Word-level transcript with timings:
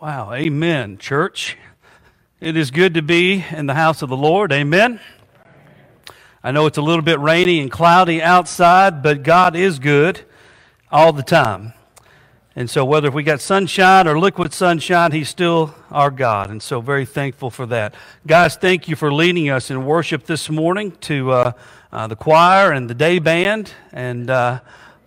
Wow, 0.00 0.32
amen, 0.32 0.98
church. 0.98 1.56
It 2.40 2.56
is 2.56 2.70
good 2.70 2.94
to 2.94 3.02
be 3.02 3.44
in 3.50 3.66
the 3.66 3.74
house 3.74 4.00
of 4.00 4.08
the 4.08 4.16
Lord, 4.16 4.52
amen. 4.52 5.00
I 6.40 6.52
know 6.52 6.66
it's 6.66 6.78
a 6.78 6.82
little 6.82 7.02
bit 7.02 7.18
rainy 7.18 7.58
and 7.58 7.68
cloudy 7.68 8.22
outside, 8.22 9.02
but 9.02 9.24
God 9.24 9.56
is 9.56 9.80
good 9.80 10.20
all 10.92 11.12
the 11.12 11.24
time. 11.24 11.72
And 12.54 12.70
so, 12.70 12.84
whether 12.84 13.10
we 13.10 13.24
got 13.24 13.40
sunshine 13.40 14.06
or 14.06 14.20
liquid 14.20 14.52
sunshine, 14.52 15.10
He's 15.10 15.28
still 15.28 15.74
our 15.90 16.12
God. 16.12 16.48
And 16.48 16.62
so, 16.62 16.80
very 16.80 17.04
thankful 17.04 17.50
for 17.50 17.66
that. 17.66 17.96
Guys, 18.24 18.54
thank 18.54 18.86
you 18.86 18.94
for 18.94 19.12
leading 19.12 19.50
us 19.50 19.68
in 19.68 19.84
worship 19.84 20.26
this 20.26 20.48
morning 20.48 20.92
to 21.00 21.32
uh, 21.32 21.52
uh, 21.90 22.06
the 22.06 22.14
choir 22.14 22.70
and 22.70 22.88
the 22.88 22.94
day 22.94 23.18
band. 23.18 23.72
And 23.92 24.30
uh, 24.30 24.60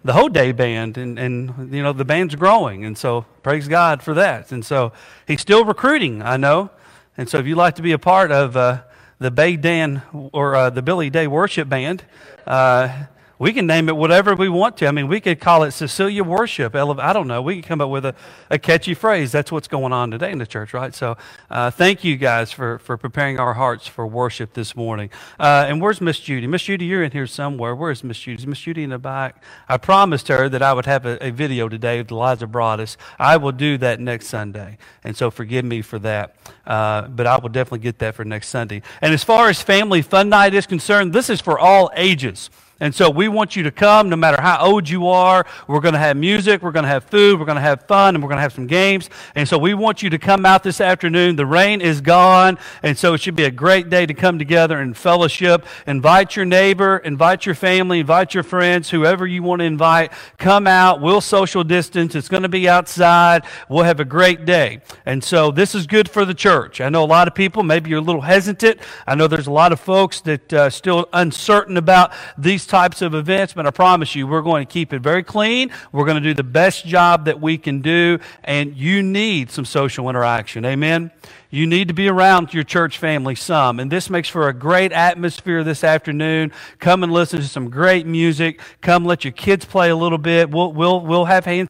the 0.03 0.13
whole 0.13 0.29
day 0.29 0.51
band 0.51 0.97
and, 0.97 1.19
and 1.19 1.73
you 1.73 1.83
know 1.83 1.93
the 1.93 2.05
band's 2.05 2.35
growing 2.35 2.85
and 2.85 2.97
so 2.97 3.25
praise 3.43 3.67
god 3.67 4.01
for 4.01 4.13
that. 4.15 4.51
And 4.51 4.65
so 4.65 4.93
he's 5.27 5.41
still 5.41 5.65
recruiting 5.65 6.21
i 6.21 6.37
know. 6.37 6.69
And 7.17 7.29
so 7.29 7.37
if 7.37 7.45
you'd 7.45 7.57
like 7.57 7.75
to 7.75 7.81
be 7.81 7.91
a 7.91 7.99
part 7.99 8.31
of 8.31 8.57
uh, 8.57 8.81
the 9.19 9.31
bay 9.31 9.55
dan 9.55 10.01
or 10.31 10.55
uh, 10.55 10.69
the 10.69 10.81
billy 10.81 11.09
day 11.09 11.27
worship 11.27 11.69
band 11.69 12.03
uh, 12.47 13.05
we 13.41 13.53
can 13.53 13.65
name 13.65 13.89
it 13.89 13.97
whatever 13.97 14.35
we 14.35 14.47
want 14.47 14.77
to. 14.77 14.85
I 14.85 14.91
mean, 14.91 15.07
we 15.07 15.19
could 15.19 15.39
call 15.39 15.63
it 15.63 15.71
Cecilia 15.71 16.23
Worship. 16.23 16.75
I 16.75 17.11
don't 17.11 17.27
know. 17.27 17.41
We 17.41 17.55
could 17.55 17.65
come 17.65 17.81
up 17.81 17.89
with 17.89 18.05
a, 18.05 18.13
a 18.51 18.59
catchy 18.59 18.93
phrase. 18.93 19.31
That's 19.31 19.51
what's 19.51 19.67
going 19.67 19.91
on 19.91 20.11
today 20.11 20.31
in 20.31 20.37
the 20.37 20.45
church, 20.45 20.75
right? 20.75 20.93
So 20.93 21.17
uh, 21.49 21.71
thank 21.71 22.03
you 22.03 22.17
guys 22.17 22.51
for, 22.51 22.77
for 22.77 22.97
preparing 22.97 23.39
our 23.39 23.55
hearts 23.55 23.87
for 23.87 24.05
worship 24.05 24.53
this 24.53 24.75
morning. 24.75 25.09
Uh, 25.39 25.65
and 25.67 25.81
where's 25.81 25.99
Miss 26.01 26.19
Judy? 26.19 26.45
Miss 26.45 26.61
Judy, 26.61 26.85
you're 26.85 27.01
in 27.01 27.09
here 27.09 27.25
somewhere. 27.25 27.75
Where's 27.75 28.03
Miss 28.03 28.19
Judy? 28.19 28.43
Is 28.43 28.45
Miss 28.45 28.59
Judy 28.59 28.83
in 28.83 28.91
the 28.91 28.99
back? 28.99 29.43
I 29.67 29.77
promised 29.77 30.27
her 30.27 30.47
that 30.47 30.61
I 30.61 30.73
would 30.73 30.85
have 30.85 31.07
a, 31.07 31.25
a 31.25 31.31
video 31.31 31.67
today 31.67 31.97
with 31.97 32.11
Eliza 32.11 32.45
Broadus. 32.45 32.95
I 33.17 33.37
will 33.37 33.53
do 33.53 33.79
that 33.79 33.99
next 33.99 34.27
Sunday. 34.27 34.77
And 35.03 35.17
so 35.17 35.31
forgive 35.31 35.65
me 35.65 35.81
for 35.81 35.97
that. 35.97 36.35
Uh, 36.63 37.07
but 37.07 37.25
I 37.25 37.39
will 37.39 37.49
definitely 37.49 37.79
get 37.79 37.97
that 37.99 38.13
for 38.13 38.23
next 38.23 38.49
Sunday. 38.49 38.83
And 39.01 39.15
as 39.15 39.23
far 39.23 39.49
as 39.49 39.63
Family 39.63 40.03
Fun 40.03 40.29
Night 40.29 40.53
is 40.53 40.67
concerned, 40.67 41.11
this 41.11 41.27
is 41.27 41.41
for 41.41 41.57
all 41.57 41.89
ages. 41.95 42.51
And 42.81 42.93
so 42.95 43.11
we 43.11 43.27
want 43.27 43.55
you 43.55 43.61
to 43.63 43.71
come 43.71 44.09
no 44.09 44.15
matter 44.15 44.41
how 44.41 44.59
old 44.65 44.89
you 44.89 45.07
are. 45.07 45.45
We're 45.67 45.79
going 45.79 45.93
to 45.93 45.99
have 45.99 46.17
music, 46.17 46.63
we're 46.63 46.71
going 46.71 46.83
to 46.83 46.89
have 46.89 47.03
food, 47.03 47.39
we're 47.39 47.45
going 47.45 47.57
to 47.57 47.61
have 47.61 47.83
fun, 47.83 48.15
and 48.15 48.23
we're 48.23 48.27
going 48.27 48.39
to 48.39 48.41
have 48.41 48.53
some 48.53 48.65
games. 48.65 49.07
And 49.35 49.47
so 49.47 49.59
we 49.59 49.75
want 49.75 50.01
you 50.01 50.09
to 50.09 50.17
come 50.17 50.47
out 50.47 50.63
this 50.63 50.81
afternoon. 50.81 51.35
The 51.35 51.45
rain 51.45 51.79
is 51.79 52.01
gone, 52.01 52.57
and 52.81 52.97
so 52.97 53.13
it 53.13 53.21
should 53.21 53.35
be 53.35 53.43
a 53.43 53.51
great 53.51 53.91
day 53.91 54.07
to 54.07 54.15
come 54.15 54.39
together 54.39 54.79
and 54.79 54.97
fellowship. 54.97 55.67
Invite 55.85 56.35
your 56.35 56.45
neighbor, 56.45 56.97
invite 56.97 57.45
your 57.45 57.53
family, 57.53 57.99
invite 57.99 58.33
your 58.33 58.43
friends, 58.43 58.89
whoever 58.89 59.27
you 59.27 59.43
want 59.43 59.59
to 59.59 59.65
invite. 59.65 60.11
Come 60.39 60.65
out. 60.65 61.01
We'll 61.01 61.21
social 61.21 61.63
distance. 61.63 62.15
It's 62.15 62.29
going 62.29 62.43
to 62.43 62.49
be 62.49 62.67
outside. 62.67 63.45
We'll 63.69 63.83
have 63.83 63.99
a 63.99 64.05
great 64.05 64.45
day. 64.45 64.81
And 65.05 65.23
so 65.23 65.51
this 65.51 65.75
is 65.75 65.85
good 65.85 66.09
for 66.09 66.25
the 66.25 66.33
church. 66.33 66.81
I 66.81 66.89
know 66.89 67.03
a 67.03 67.05
lot 67.05 67.27
of 67.27 67.35
people, 67.35 67.61
maybe 67.61 67.91
you're 67.91 67.99
a 67.99 68.03
little 68.03 68.21
hesitant. 68.21 68.79
I 69.05 69.13
know 69.13 69.27
there's 69.27 69.45
a 69.45 69.51
lot 69.51 69.71
of 69.71 69.79
folks 69.79 70.21
that 70.21 70.51
uh, 70.51 70.71
still 70.71 71.07
uncertain 71.13 71.77
about 71.77 72.11
these 72.39 72.65
types 72.71 73.01
of 73.01 73.13
events, 73.13 73.51
but 73.51 73.67
I 73.67 73.71
promise 73.71 74.15
you, 74.15 74.25
we're 74.25 74.41
going 74.41 74.65
to 74.65 74.71
keep 74.71 74.93
it 74.93 75.01
very 75.01 75.23
clean. 75.23 75.71
We're 75.91 76.05
going 76.05 76.15
to 76.15 76.23
do 76.23 76.33
the 76.33 76.41
best 76.41 76.85
job 76.85 77.25
that 77.25 77.41
we 77.41 77.57
can 77.57 77.81
do, 77.81 78.17
and 78.45 78.75
you 78.77 79.03
need 79.03 79.51
some 79.51 79.65
social 79.65 80.09
interaction. 80.09 80.63
Amen? 80.63 81.11
You 81.49 81.67
need 81.67 81.89
to 81.89 81.93
be 81.93 82.07
around 82.07 82.53
your 82.53 82.63
church 82.63 82.97
family 82.97 83.35
some, 83.35 83.81
and 83.81 83.91
this 83.91 84.09
makes 84.09 84.29
for 84.29 84.47
a 84.47 84.53
great 84.53 84.93
atmosphere 84.93 85.65
this 85.65 85.83
afternoon. 85.83 86.53
Come 86.79 87.03
and 87.03 87.11
listen 87.11 87.41
to 87.41 87.47
some 87.47 87.69
great 87.69 88.07
music. 88.07 88.61
Come 88.79 89.03
let 89.03 89.25
your 89.25 89.33
kids 89.33 89.65
play 89.65 89.89
a 89.89 89.95
little 89.95 90.17
bit. 90.17 90.49
We'll, 90.49 90.71
we'll, 90.71 91.01
we'll 91.01 91.25
have 91.25 91.43
hands 91.43 91.67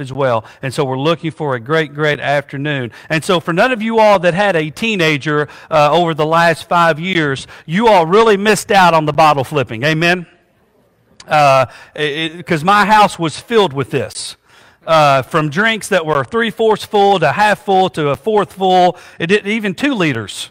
as 0.00 0.12
well. 0.12 0.44
And 0.62 0.72
so 0.72 0.84
we're 0.84 0.98
looking 0.98 1.30
for 1.30 1.54
a 1.54 1.60
great, 1.60 1.94
great 1.94 2.20
afternoon. 2.20 2.92
And 3.08 3.24
so 3.24 3.40
for 3.40 3.52
none 3.52 3.72
of 3.72 3.82
you 3.82 3.98
all 3.98 4.18
that 4.20 4.34
had 4.34 4.56
a 4.56 4.70
teenager 4.70 5.48
uh, 5.70 5.90
over 5.92 6.14
the 6.14 6.26
last 6.26 6.68
five 6.68 6.98
years, 6.98 7.46
you 7.66 7.88
all 7.88 8.06
really 8.06 8.36
missed 8.36 8.70
out 8.70 8.94
on 8.94 9.06
the 9.06 9.12
bottle 9.12 9.44
flipping. 9.44 9.82
Amen? 9.84 10.26
Because 11.24 12.62
uh, 12.62 12.64
my 12.64 12.86
house 12.86 13.18
was 13.18 13.38
filled 13.38 13.72
with 13.72 13.90
this. 13.90 14.36
Uh, 14.86 15.20
from 15.20 15.50
drinks 15.50 15.88
that 15.88 16.06
were 16.06 16.24
three 16.24 16.50
fourths 16.50 16.84
full 16.84 17.18
to 17.18 17.30
half 17.30 17.62
full 17.62 17.90
to 17.90 18.08
a 18.08 18.16
fourth 18.16 18.54
full, 18.54 18.96
it 19.18 19.26
did 19.26 19.46
even 19.46 19.74
two 19.74 19.92
liters 19.92 20.50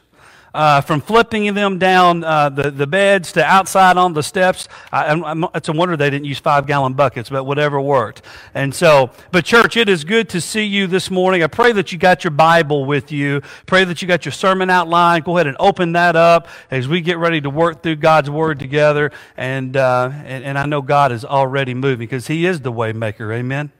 uh, 0.53 0.81
from 0.81 1.01
flipping 1.01 1.53
them 1.53 1.77
down 1.77 2.23
uh, 2.23 2.49
the, 2.49 2.71
the 2.71 2.87
beds 2.87 3.31
to 3.33 3.43
outside 3.43 3.97
on 3.97 4.13
the 4.13 4.23
steps. 4.23 4.67
I, 4.91 5.07
I'm, 5.07 5.45
it's 5.53 5.69
a 5.69 5.73
wonder 5.73 5.95
they 5.97 6.09
didn't 6.09 6.25
use 6.25 6.39
five 6.39 6.65
gallon 6.65 6.93
buckets, 6.93 7.29
but 7.29 7.43
whatever 7.43 7.79
worked. 7.79 8.21
And 8.53 8.73
so, 8.73 9.11
but 9.31 9.45
church, 9.45 9.77
it 9.77 9.89
is 9.89 10.03
good 10.03 10.29
to 10.29 10.41
see 10.41 10.63
you 10.63 10.87
this 10.87 11.11
morning. 11.11 11.43
I 11.43 11.47
pray 11.47 11.71
that 11.73 11.91
you 11.91 11.97
got 11.97 12.23
your 12.23 12.31
Bible 12.31 12.85
with 12.85 13.11
you. 13.11 13.41
Pray 13.65 13.83
that 13.83 14.01
you 14.01 14.07
got 14.07 14.25
your 14.25 14.31
sermon 14.31 14.69
outline. 14.69 15.21
Go 15.21 15.37
ahead 15.37 15.47
and 15.47 15.57
open 15.59 15.93
that 15.93 16.15
up 16.15 16.47
as 16.71 16.87
we 16.87 17.01
get 17.01 17.17
ready 17.17 17.41
to 17.41 17.49
work 17.49 17.83
through 17.83 17.97
God's 17.97 18.29
Word 18.29 18.59
together. 18.59 19.11
And, 19.35 19.75
uh, 19.77 20.11
and, 20.25 20.43
and 20.43 20.57
I 20.57 20.65
know 20.65 20.81
God 20.81 21.11
is 21.11 21.23
already 21.23 21.73
moving 21.73 21.99
because 21.99 22.27
He 22.27 22.45
is 22.45 22.61
the 22.61 22.71
way 22.71 22.93
maker. 22.93 23.31
Amen. 23.31 23.71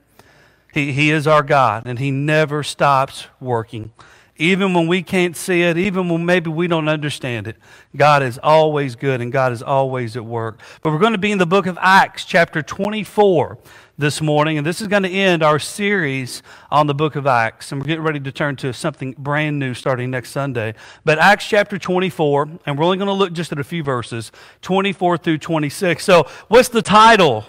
He, 0.72 0.92
he 0.92 1.10
is 1.10 1.26
our 1.26 1.42
God, 1.42 1.84
and 1.86 1.98
He 1.98 2.10
never 2.10 2.62
stops 2.62 3.26
working 3.40 3.92
even 4.38 4.72
when 4.72 4.86
we 4.86 5.02
can't 5.02 5.36
see 5.36 5.62
it, 5.62 5.76
even 5.76 6.08
when 6.08 6.24
maybe 6.24 6.48
we 6.48 6.68
don't 6.68 6.88
understand 6.88 7.48
it. 7.48 7.56
God 7.96 8.22
is 8.22 8.38
always 8.40 8.94
good 8.94 9.20
and 9.20 9.32
God 9.32 9.52
is 9.52 9.62
always 9.62 10.16
at 10.16 10.24
work. 10.24 10.60
But 10.82 10.92
we're 10.92 11.00
going 11.00 11.12
to 11.12 11.18
be 11.18 11.32
in 11.32 11.38
the 11.38 11.46
book 11.46 11.66
of 11.66 11.76
Acts, 11.80 12.24
chapter 12.24 12.62
24 12.62 13.58
this 13.98 14.20
morning, 14.20 14.56
and 14.56 14.64
this 14.64 14.80
is 14.80 14.86
going 14.86 15.02
to 15.02 15.10
end 15.10 15.42
our 15.42 15.58
series 15.58 16.44
on 16.70 16.86
the 16.86 16.94
book 16.94 17.16
of 17.16 17.26
Acts. 17.26 17.72
And 17.72 17.80
we're 17.80 17.88
getting 17.88 18.04
ready 18.04 18.20
to 18.20 18.30
turn 18.30 18.54
to 18.56 18.72
something 18.72 19.16
brand 19.18 19.58
new 19.58 19.74
starting 19.74 20.12
next 20.12 20.30
Sunday. 20.30 20.74
But 21.04 21.18
Acts 21.18 21.48
chapter 21.48 21.76
24, 21.76 22.48
and 22.64 22.78
we're 22.78 22.84
only 22.84 22.96
going 22.96 23.08
to 23.08 23.12
look 23.12 23.32
just 23.32 23.50
at 23.50 23.58
a 23.58 23.64
few 23.64 23.82
verses 23.82 24.30
24 24.62 25.18
through 25.18 25.38
26. 25.38 26.04
So, 26.04 26.28
what's 26.46 26.68
the 26.68 26.82
title 26.82 27.44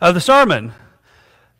of 0.00 0.14
the 0.14 0.20
sermon? 0.20 0.72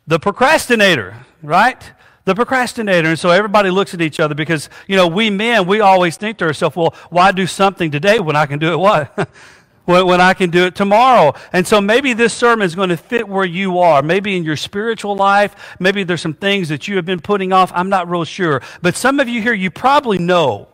The 0.07 0.19
procrastinator, 0.19 1.27
right? 1.43 1.93
The 2.25 2.35
procrastinator. 2.35 3.09
And 3.09 3.19
so 3.19 3.31
everybody 3.31 3.71
looks 3.71 3.95
at 3.95 4.01
each 4.01 4.21
other 4.21 4.35
because, 4.35 4.69
you 4.87 4.97
know, 4.97 5.09
we 5.09 5.31
men, 5.31 5.67
we 5.67 5.81
always 5.81 6.17
think 6.17 6.39
to 6.39 6.45
ourselves, 6.45 6.77
well, 6.77 6.95
why 7.11 7.33
do 7.33 7.47
something 7.47 7.91
today 7.91 8.21
when 8.21 8.37
I 8.37 8.47
can 8.47 8.59
do 8.59 8.73
it 8.73 8.77
what? 8.77 9.29
when, 9.85 10.21
I 10.21 10.35
can 10.35 10.51
do 10.51 10.67
it 10.67 10.75
tomorrow. 10.75 11.35
And 11.53 11.67
so 11.67 11.81
maybe 11.81 12.13
this 12.13 12.33
sermon 12.33 12.65
is 12.65 12.75
going 12.75 12.91
to 12.91 12.97
fit 12.97 13.29
where 13.29 13.45
you 13.45 13.79
are. 13.81 14.03
Maybe 14.03 14.37
in 14.37 14.45
your 14.45 14.57
spiritual 14.57 15.17
life, 15.17 15.77
maybe 15.81 16.05
there's 16.05 16.21
some 16.21 16.35
things 16.35 16.69
that 16.69 16.87
you 16.87 16.97
have 16.97 17.05
been 17.05 17.21
putting 17.21 17.53
off. 17.53 17.73
I'm 17.75 17.89
not 17.89 18.09
real 18.09 18.25
sure. 18.25 18.63
But 18.81 18.95
some 18.95 19.19
of 19.19 19.29
you 19.29 19.43
here, 19.43 19.55
you 19.55 19.71
probably 19.71 20.19
know 20.19 20.69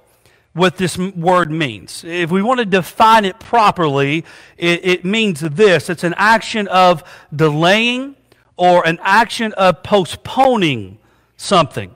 what 0.53 0.77
this 0.77 0.99
word 0.99 1.51
means. 1.51 2.05
If 2.05 2.31
we 2.31 2.43
want 2.43 2.59
to 2.59 2.67
define 2.67 3.25
it 3.25 3.39
properly, 3.39 4.25
it, 4.57 4.85
it 4.85 5.05
means 5.05 5.41
this 5.41 5.89
it's 5.89 6.05
an 6.05 6.15
action 6.17 6.69
of 6.69 7.05
delaying 7.35 8.17
or 8.57 8.87
an 8.87 8.99
action 9.03 9.53
of 9.55 9.83
postponing 9.83 10.99
something. 11.39 11.95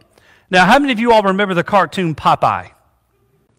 Now, 0.51 0.65
how 0.65 0.79
many 0.79 0.93
of 0.93 0.99
you 0.99 1.13
all 1.13 1.23
remember 1.23 1.53
the 1.53 1.65
cartoon 1.65 2.15
Popeye? 2.15 2.71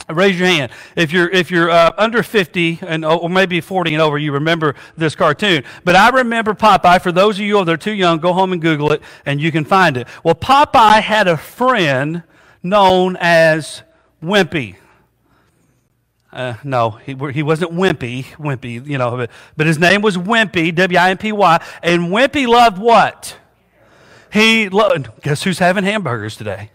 Raise 0.10 0.38
your 0.38 0.48
hand. 0.48 0.72
If 0.96 1.14
you're, 1.14 1.30
if 1.30 1.50
you're 1.50 1.70
uh, 1.70 1.94
under 1.98 2.24
50 2.24 2.80
and, 2.82 3.06
or 3.06 3.30
maybe 3.30 3.62
40 3.62 3.94
and 3.94 4.02
over, 4.02 4.18
you 4.18 4.34
remember 4.34 4.76
this 4.98 5.16
cartoon. 5.16 5.64
But 5.86 5.96
I 5.96 6.10
remember 6.10 6.54
Popeye. 6.54 7.02
For 7.02 7.12
those 7.12 7.40
of 7.40 7.46
you 7.46 7.64
that 7.64 7.72
are 7.72 7.78
too 7.78 7.94
young, 7.94 8.20
go 8.20 8.34
home 8.34 8.52
and 8.52 8.62
Google 8.62 8.92
it 8.92 9.02
and 9.26 9.40
you 9.40 9.52
can 9.52 9.64
find 9.64 9.96
it. 9.96 10.08
Well, 10.24 10.36
Popeye 10.36 11.02
had 11.02 11.28
a 11.28 11.38
friend 11.38 12.24
known 12.62 13.16
as 13.20 13.84
Wimpy. 14.22 14.76
Uh, 16.34 16.56
no, 16.64 16.92
he, 16.92 17.16
he 17.32 17.44
wasn't 17.44 17.72
Wimpy, 17.72 18.26
Wimpy, 18.38 18.86
you 18.86 18.98
know, 18.98 19.16
but, 19.16 19.30
but 19.56 19.68
his 19.68 19.78
name 19.78 20.02
was 20.02 20.18
Wimpy, 20.18 20.74
W 20.74 21.00
I 21.00 21.12
M 21.12 21.18
P 21.18 21.32
Y. 21.32 21.64
And 21.84 22.04
Wimpy 22.08 22.48
loved 22.48 22.80
what? 22.80 23.38
He 24.34 24.68
loved, 24.68 25.10
guess 25.22 25.44
who's 25.44 25.60
having 25.60 25.84
hamburgers 25.84 26.36
today? 26.36 26.72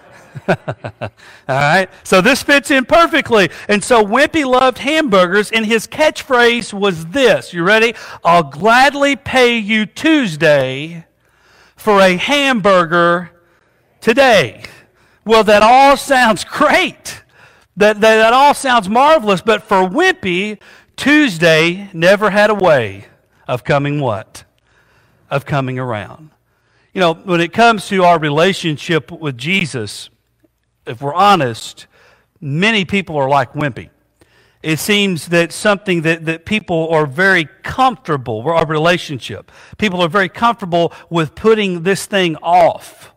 All 0.48 0.56
right. 1.48 1.90
So 2.02 2.22
this 2.22 2.42
fits 2.42 2.70
in 2.70 2.86
perfectly. 2.86 3.50
And 3.68 3.84
so 3.84 4.02
Wimpy 4.02 4.46
loved 4.46 4.78
hamburgers, 4.78 5.52
and 5.52 5.66
his 5.66 5.86
catchphrase 5.86 6.72
was 6.72 7.04
this. 7.06 7.52
You 7.52 7.62
ready? 7.62 7.94
I'll 8.24 8.42
gladly 8.42 9.16
pay 9.16 9.58
you 9.58 9.84
Tuesday 9.84 11.04
for 11.76 12.00
a 12.00 12.16
hamburger 12.16 13.32
today. 14.00 14.62
Well, 15.26 15.44
that 15.44 15.62
all 15.62 15.98
sounds 15.98 16.42
great. 16.42 17.22
That, 17.76 18.00
that, 18.00 18.16
that 18.16 18.32
all 18.32 18.54
sounds 18.54 18.88
marvelous. 18.88 19.42
But 19.42 19.62
for 19.62 19.86
Wimpy, 19.86 20.58
Tuesday 20.96 21.90
never 21.92 22.30
had 22.30 22.48
a 22.48 22.54
way 22.54 23.08
of 23.46 23.62
coming 23.62 24.00
what? 24.00 24.44
Of 25.30 25.44
coming 25.44 25.78
around. 25.78 26.30
You 26.94 27.00
know, 27.00 27.14
when 27.14 27.40
it 27.40 27.52
comes 27.52 27.88
to 27.88 28.04
our 28.04 28.20
relationship 28.20 29.10
with 29.10 29.36
Jesus, 29.36 30.10
if 30.86 31.02
we're 31.02 31.12
honest, 31.12 31.88
many 32.40 32.84
people 32.84 33.16
are 33.16 33.28
like 33.28 33.52
Wimpy. 33.52 33.90
it 34.62 34.78
seems 34.78 35.26
that 35.26 35.50
something 35.50 36.02
that, 36.02 36.24
that 36.26 36.46
people 36.46 36.88
are 36.90 37.04
very 37.04 37.48
comfortable, 37.64 38.44
with 38.44 38.54
our 38.54 38.64
relationship, 38.64 39.50
people 39.76 40.00
are 40.02 40.08
very 40.08 40.28
comfortable 40.28 40.92
with 41.10 41.34
putting 41.34 41.82
this 41.82 42.06
thing 42.06 42.36
off 42.36 43.12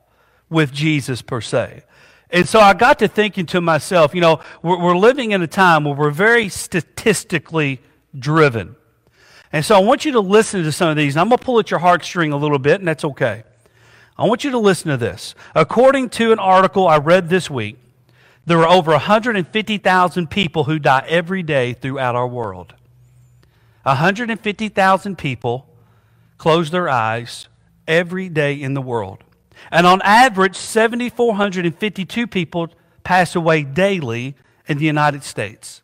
with 0.50 0.74
Jesus 0.74 1.22
per 1.22 1.40
se. 1.40 1.84
And 2.32 2.50
so 2.50 2.60
I 2.60 2.74
got 2.74 2.98
to 3.00 3.08
thinking 3.08 3.46
to 3.48 3.62
myself, 3.62 4.16
you 4.16 4.22
know, 4.22 4.40
we're, 4.64 4.80
we're 4.80 4.98
living 4.98 5.34
in 5.34 5.44
a 5.44 5.48
time 5.48 5.84
where 5.84 5.94
we're 5.94 6.10
very 6.10 6.50
statistically 6.50 7.80
driven. 8.18 8.76
And 9.54 9.64
so 9.64 9.76
I 9.76 9.80
want 9.80 10.04
you 10.04 10.14
to 10.14 10.20
listen 10.20 10.64
to 10.64 10.72
some 10.72 10.90
of 10.90 10.98
these. 10.98 11.16
And 11.16 11.22
I'm 11.22 11.30
going 11.30 11.38
to 11.38 11.46
pull 11.46 11.60
at 11.60 11.70
your 11.70 11.80
heartstring 11.80 12.34
a 12.34 12.36
little 12.36 12.60
bit, 12.60 12.82
and 12.82 12.88
that's 12.88 13.06
okay. 13.06 13.44
I 14.18 14.26
want 14.26 14.44
you 14.44 14.52
to 14.52 14.58
listen 14.58 14.90
to 14.90 14.98
this. 14.98 15.36
According 15.54 16.10
to 16.12 16.32
an 16.32 16.40
article 16.40 16.88
I 16.88 16.98
read 16.98 17.30
this 17.30 17.50
week, 17.50 17.78
there 18.46 18.60
are 18.60 18.68
over 18.68 18.92
150,000 18.92 20.30
people 20.30 20.64
who 20.64 20.80
die 20.80 21.06
every 21.08 21.44
day 21.44 21.74
throughout 21.74 22.16
our 22.16 22.28
world. 22.28 22.74
150,000 23.84 25.18
people 25.18 25.68
close 26.38 26.72
their 26.72 26.90
eyes 26.90 27.48
every 27.88 28.30
day 28.30 28.54
in 28.54 28.74
the 28.74 28.82
world. 28.82 29.24
And 29.72 29.86
on 29.86 30.02
average, 30.02 30.56
7,452 30.56 32.28
people 32.28 32.70
pass 33.04 33.36
away 33.36 33.64
daily 33.64 34.36
in 34.68 34.78
the 34.78 34.86
United 34.86 35.24
States, 35.24 35.82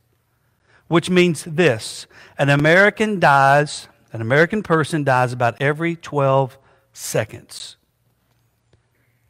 which 0.88 1.10
means 1.10 1.44
this 1.44 2.08
an 2.38 2.50
American 2.50 3.20
dies, 3.20 3.88
an 4.12 4.22
American 4.22 4.64
person 4.64 5.04
dies 5.04 5.34
about 5.34 5.62
every 5.62 5.96
12 5.96 6.58
seconds. 6.94 7.78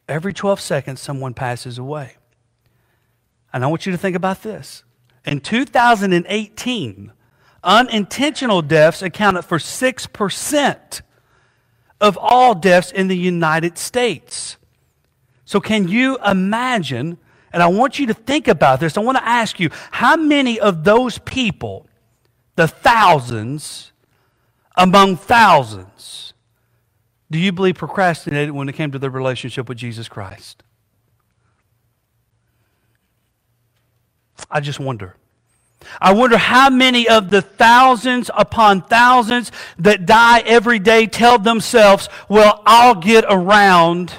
Every 0.08 0.32
12 0.32 0.60
seconds, 0.60 1.00
someone 1.00 1.34
passes 1.34 1.78
away. 1.78 2.16
And 3.52 3.64
I 3.64 3.68
want 3.68 3.86
you 3.86 3.92
to 3.92 3.98
think 3.98 4.16
about 4.16 4.42
this. 4.42 4.82
In 5.24 5.40
2018, 5.40 7.12
unintentional 7.62 8.62
deaths 8.62 9.00
accounted 9.00 9.44
for 9.44 9.58
6% 9.58 11.00
of 12.00 12.18
all 12.20 12.54
deaths 12.54 12.92
in 12.92 13.08
the 13.08 13.16
United 13.16 13.78
States. 13.78 14.58
So, 15.44 15.60
can 15.60 15.88
you 15.88 16.18
imagine? 16.24 17.18
And 17.52 17.62
I 17.62 17.68
want 17.68 17.98
you 17.98 18.06
to 18.08 18.14
think 18.14 18.48
about 18.48 18.80
this. 18.80 18.96
I 18.98 19.00
want 19.00 19.16
to 19.18 19.26
ask 19.26 19.60
you 19.60 19.70
how 19.92 20.16
many 20.16 20.58
of 20.58 20.84
those 20.84 21.18
people, 21.18 21.86
the 22.56 22.66
thousands 22.66 23.92
among 24.76 25.16
thousands, 25.16 26.23
do 27.30 27.38
you 27.38 27.52
believe 27.52 27.76
procrastinated 27.76 28.52
when 28.52 28.68
it 28.68 28.74
came 28.74 28.92
to 28.92 28.98
their 28.98 29.10
relationship 29.10 29.68
with 29.68 29.78
Jesus 29.78 30.08
Christ? 30.08 30.62
I 34.50 34.60
just 34.60 34.78
wonder. 34.78 35.16
I 36.00 36.12
wonder 36.12 36.36
how 36.36 36.70
many 36.70 37.08
of 37.08 37.30
the 37.30 37.42
thousands 37.42 38.30
upon 38.34 38.82
thousands 38.82 39.52
that 39.78 40.06
die 40.06 40.40
every 40.40 40.78
day 40.78 41.06
tell 41.06 41.38
themselves, 41.38 42.08
well, 42.28 42.62
I'll 42.66 42.94
get 42.94 43.24
around 43.28 44.12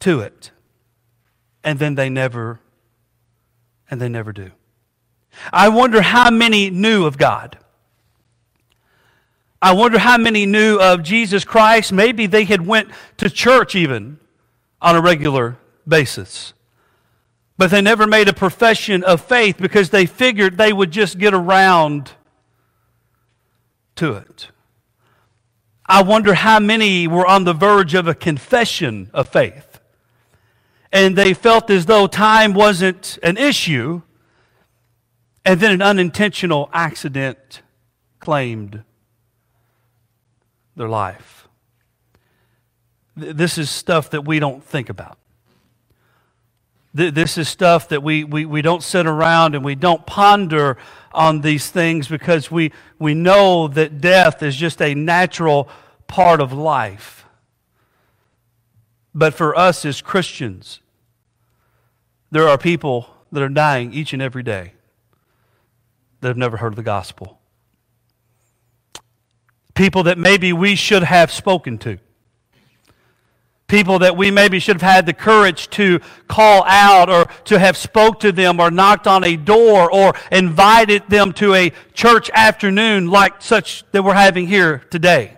to 0.00 0.20
it. 0.20 0.50
And 1.64 1.78
then 1.78 1.96
they 1.96 2.08
never, 2.08 2.60
and 3.90 4.00
they 4.00 4.08
never 4.08 4.32
do. 4.32 4.52
I 5.52 5.68
wonder 5.68 6.02
how 6.02 6.30
many 6.30 6.70
knew 6.70 7.04
of 7.04 7.18
God. 7.18 7.58
I 9.60 9.72
wonder 9.72 9.98
how 9.98 10.18
many 10.18 10.46
knew 10.46 10.78
of 10.78 11.02
Jesus 11.02 11.44
Christ. 11.44 11.92
Maybe 11.92 12.26
they 12.26 12.44
had 12.44 12.64
went 12.64 12.90
to 13.16 13.28
church 13.28 13.74
even 13.74 14.18
on 14.80 14.94
a 14.94 15.00
regular 15.00 15.58
basis. 15.86 16.52
But 17.56 17.72
they 17.72 17.80
never 17.80 18.06
made 18.06 18.28
a 18.28 18.32
profession 18.32 19.02
of 19.02 19.20
faith 19.20 19.56
because 19.58 19.90
they 19.90 20.06
figured 20.06 20.56
they 20.56 20.72
would 20.72 20.92
just 20.92 21.18
get 21.18 21.34
around 21.34 22.12
to 23.96 24.12
it. 24.12 24.48
I 25.84 26.02
wonder 26.02 26.34
how 26.34 26.60
many 26.60 27.08
were 27.08 27.26
on 27.26 27.42
the 27.42 27.52
verge 27.52 27.94
of 27.94 28.06
a 28.06 28.14
confession 28.14 29.10
of 29.12 29.28
faith. 29.28 29.80
And 30.92 31.16
they 31.16 31.34
felt 31.34 31.68
as 31.68 31.86
though 31.86 32.06
time 32.06 32.54
wasn't 32.54 33.18
an 33.24 33.36
issue. 33.36 34.02
And 35.44 35.58
then 35.58 35.72
an 35.72 35.82
unintentional 35.82 36.70
accident 36.72 37.62
claimed 38.20 38.84
their 40.78 40.88
life. 40.88 41.48
This 43.16 43.58
is 43.58 43.68
stuff 43.68 44.10
that 44.10 44.24
we 44.24 44.38
don't 44.38 44.62
think 44.62 44.88
about. 44.88 45.18
This 46.94 47.36
is 47.36 47.48
stuff 47.48 47.88
that 47.88 48.02
we, 48.02 48.24
we, 48.24 48.46
we 48.46 48.62
don't 48.62 48.82
sit 48.82 49.06
around 49.06 49.54
and 49.54 49.64
we 49.64 49.74
don't 49.74 50.06
ponder 50.06 50.78
on 51.12 51.42
these 51.42 51.70
things 51.70 52.08
because 52.08 52.50
we, 52.50 52.72
we 52.98 53.12
know 53.14 53.68
that 53.68 54.00
death 54.00 54.42
is 54.42 54.56
just 54.56 54.80
a 54.80 54.94
natural 54.94 55.68
part 56.06 56.40
of 56.40 56.52
life. 56.52 57.26
But 59.14 59.34
for 59.34 59.56
us 59.56 59.84
as 59.84 60.00
Christians, 60.00 60.80
there 62.30 62.48
are 62.48 62.56
people 62.56 63.10
that 63.32 63.42
are 63.42 63.48
dying 63.48 63.92
each 63.92 64.12
and 64.12 64.22
every 64.22 64.42
day 64.42 64.72
that 66.20 66.28
have 66.28 66.36
never 66.36 66.56
heard 66.56 66.72
of 66.72 66.76
the 66.76 66.82
gospel. 66.82 67.37
People 69.78 70.02
that 70.02 70.18
maybe 70.18 70.52
we 70.52 70.74
should 70.74 71.04
have 71.04 71.30
spoken 71.30 71.78
to. 71.78 71.98
People 73.68 74.00
that 74.00 74.16
we 74.16 74.32
maybe 74.32 74.58
should 74.58 74.74
have 74.74 74.94
had 74.94 75.06
the 75.06 75.12
courage 75.12 75.70
to 75.70 76.00
call 76.26 76.64
out 76.64 77.08
or 77.08 77.26
to 77.44 77.60
have 77.60 77.76
spoke 77.76 78.18
to 78.18 78.32
them 78.32 78.58
or 78.58 78.72
knocked 78.72 79.06
on 79.06 79.22
a 79.22 79.36
door 79.36 79.88
or 79.88 80.14
invited 80.32 81.04
them 81.08 81.32
to 81.34 81.54
a 81.54 81.70
church 81.94 82.28
afternoon 82.34 83.08
like 83.08 83.40
such 83.40 83.84
that 83.92 84.02
we're 84.02 84.14
having 84.14 84.48
here 84.48 84.78
today 84.90 85.37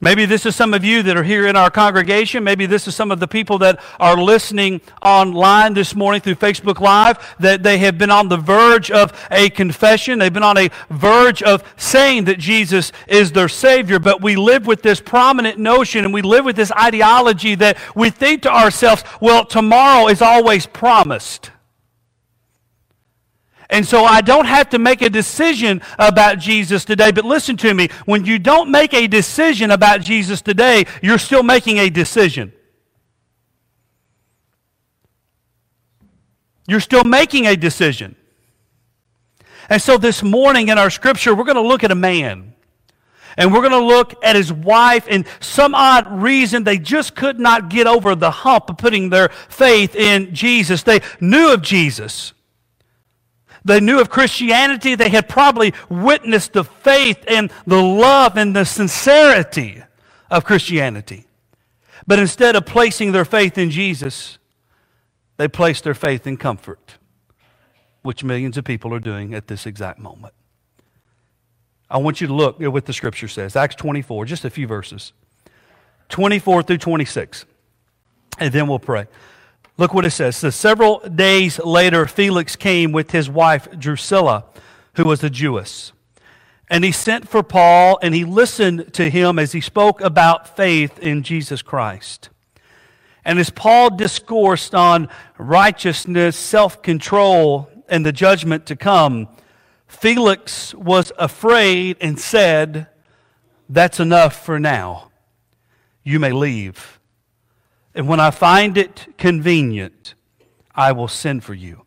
Maybe 0.00 0.26
this 0.26 0.46
is 0.46 0.54
some 0.54 0.74
of 0.74 0.84
you 0.84 1.02
that 1.02 1.16
are 1.16 1.24
here 1.24 1.48
in 1.48 1.56
our 1.56 1.70
congregation. 1.70 2.44
Maybe 2.44 2.66
this 2.66 2.86
is 2.86 2.94
some 2.94 3.10
of 3.10 3.18
the 3.18 3.26
people 3.26 3.58
that 3.58 3.80
are 3.98 4.16
listening 4.16 4.80
online 5.02 5.74
this 5.74 5.92
morning 5.92 6.20
through 6.20 6.36
Facebook 6.36 6.78
Live 6.78 7.34
that 7.40 7.64
they 7.64 7.78
have 7.78 7.98
been 7.98 8.10
on 8.10 8.28
the 8.28 8.36
verge 8.36 8.92
of 8.92 9.12
a 9.32 9.50
confession. 9.50 10.20
They've 10.20 10.32
been 10.32 10.44
on 10.44 10.56
a 10.56 10.70
verge 10.88 11.42
of 11.42 11.64
saying 11.76 12.26
that 12.26 12.38
Jesus 12.38 12.92
is 13.08 13.32
their 13.32 13.48
Savior. 13.48 13.98
But 13.98 14.22
we 14.22 14.36
live 14.36 14.68
with 14.68 14.82
this 14.82 15.00
prominent 15.00 15.58
notion 15.58 16.04
and 16.04 16.14
we 16.14 16.22
live 16.22 16.44
with 16.44 16.54
this 16.54 16.70
ideology 16.70 17.56
that 17.56 17.76
we 17.96 18.10
think 18.10 18.42
to 18.42 18.54
ourselves, 18.54 19.02
well, 19.20 19.44
tomorrow 19.44 20.06
is 20.06 20.22
always 20.22 20.64
promised. 20.64 21.50
And 23.70 23.86
so 23.86 24.04
I 24.04 24.22
don't 24.22 24.46
have 24.46 24.70
to 24.70 24.78
make 24.78 25.02
a 25.02 25.10
decision 25.10 25.82
about 25.98 26.38
Jesus 26.38 26.84
today. 26.84 27.12
But 27.12 27.24
listen 27.24 27.56
to 27.58 27.74
me. 27.74 27.88
When 28.06 28.24
you 28.24 28.38
don't 28.38 28.70
make 28.70 28.94
a 28.94 29.06
decision 29.06 29.70
about 29.70 30.00
Jesus 30.00 30.40
today, 30.40 30.86
you're 31.02 31.18
still 31.18 31.42
making 31.42 31.78
a 31.78 31.90
decision. 31.90 32.52
You're 36.66 36.80
still 36.80 37.04
making 37.04 37.46
a 37.46 37.56
decision. 37.56 38.16
And 39.68 39.82
so 39.82 39.98
this 39.98 40.22
morning 40.22 40.68
in 40.68 40.78
our 40.78 40.90
scripture, 40.90 41.34
we're 41.34 41.44
going 41.44 41.56
to 41.56 41.60
look 41.60 41.84
at 41.84 41.90
a 41.90 41.94
man. 41.94 42.54
And 43.36 43.52
we're 43.52 43.60
going 43.60 43.72
to 43.72 43.84
look 43.84 44.14
at 44.24 44.34
his 44.34 44.52
wife, 44.52 45.06
and 45.08 45.24
some 45.38 45.72
odd 45.72 46.10
reason 46.10 46.64
they 46.64 46.76
just 46.76 47.14
could 47.14 47.38
not 47.38 47.68
get 47.68 47.86
over 47.86 48.16
the 48.16 48.32
hump 48.32 48.68
of 48.68 48.78
putting 48.78 49.10
their 49.10 49.28
faith 49.28 49.94
in 49.94 50.34
Jesus. 50.34 50.82
They 50.82 51.02
knew 51.20 51.52
of 51.52 51.62
Jesus 51.62 52.32
they 53.64 53.80
knew 53.80 54.00
of 54.00 54.10
Christianity, 54.10 54.94
they 54.94 55.08
had 55.08 55.28
probably 55.28 55.74
witnessed 55.88 56.52
the 56.52 56.64
faith 56.64 57.22
and 57.26 57.50
the 57.66 57.82
love 57.82 58.36
and 58.36 58.54
the 58.54 58.64
sincerity 58.64 59.82
of 60.30 60.44
Christianity. 60.44 61.26
But 62.06 62.18
instead 62.18 62.56
of 62.56 62.66
placing 62.66 63.12
their 63.12 63.24
faith 63.24 63.58
in 63.58 63.70
Jesus, 63.70 64.38
they 65.36 65.48
placed 65.48 65.84
their 65.84 65.94
faith 65.94 66.26
in 66.26 66.36
comfort, 66.36 66.94
which 68.02 68.24
millions 68.24 68.56
of 68.56 68.64
people 68.64 68.94
are 68.94 69.00
doing 69.00 69.34
at 69.34 69.46
this 69.46 69.66
exact 69.66 69.98
moment. 69.98 70.34
I 71.90 71.98
want 71.98 72.20
you 72.20 72.26
to 72.26 72.34
look 72.34 72.60
at 72.60 72.72
what 72.72 72.84
the 72.84 72.92
scripture 72.92 73.28
says. 73.28 73.56
Acts 73.56 73.74
24, 73.76 74.26
just 74.26 74.44
a 74.44 74.50
few 74.50 74.66
verses. 74.66 75.12
24 76.08 76.62
through 76.62 76.78
26. 76.78 77.44
And 78.38 78.52
then 78.52 78.68
we'll 78.68 78.78
pray. 78.78 79.06
Look 79.78 79.94
what 79.94 80.04
it 80.04 80.10
says. 80.10 80.36
So 80.36 80.50
several 80.50 80.98
days 81.08 81.60
later, 81.60 82.06
Felix 82.06 82.56
came 82.56 82.90
with 82.90 83.12
his 83.12 83.30
wife 83.30 83.68
Drusilla, 83.78 84.44
who 84.94 85.04
was 85.04 85.22
a 85.22 85.30
Jewess. 85.30 85.92
And 86.68 86.84
he 86.84 86.90
sent 86.90 87.28
for 87.28 87.44
Paul 87.44 87.98
and 88.02 88.12
he 88.12 88.24
listened 88.24 88.92
to 88.94 89.08
him 89.08 89.38
as 89.38 89.52
he 89.52 89.60
spoke 89.60 90.00
about 90.00 90.56
faith 90.56 90.98
in 90.98 91.22
Jesus 91.22 91.62
Christ. 91.62 92.28
And 93.24 93.38
as 93.38 93.50
Paul 93.50 93.96
discoursed 93.96 94.74
on 94.74 95.08
righteousness, 95.38 96.36
self 96.36 96.82
control, 96.82 97.70
and 97.88 98.04
the 98.04 98.12
judgment 98.12 98.66
to 98.66 98.76
come, 98.76 99.28
Felix 99.86 100.74
was 100.74 101.12
afraid 101.18 101.96
and 102.00 102.18
said, 102.18 102.88
That's 103.68 104.00
enough 104.00 104.44
for 104.44 104.58
now. 104.58 105.10
You 106.02 106.18
may 106.18 106.32
leave. 106.32 106.97
And 107.98 108.06
when 108.06 108.20
I 108.20 108.30
find 108.30 108.78
it 108.78 109.08
convenient, 109.18 110.14
I 110.72 110.92
will 110.92 111.08
send 111.08 111.42
for 111.42 111.52
you. 111.52 111.82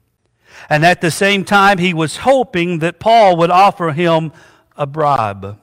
And 0.69 0.85
at 0.85 0.99
the 0.99 1.09
same 1.09 1.45
time, 1.45 1.77
he 1.77 1.93
was 1.93 2.17
hoping 2.17 2.79
that 2.79 2.99
Paul 2.99 3.37
would 3.37 3.49
offer 3.49 3.93
him 3.93 4.33
a 4.75 4.85
bribe. 4.85 5.57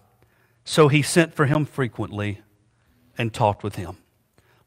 So 0.65 0.89
he 0.89 1.03
sent 1.03 1.35
for 1.35 1.45
him 1.45 1.67
frequently 1.67 2.41
and 3.19 3.35
talked 3.35 3.63
with 3.63 3.75
him. 3.75 3.99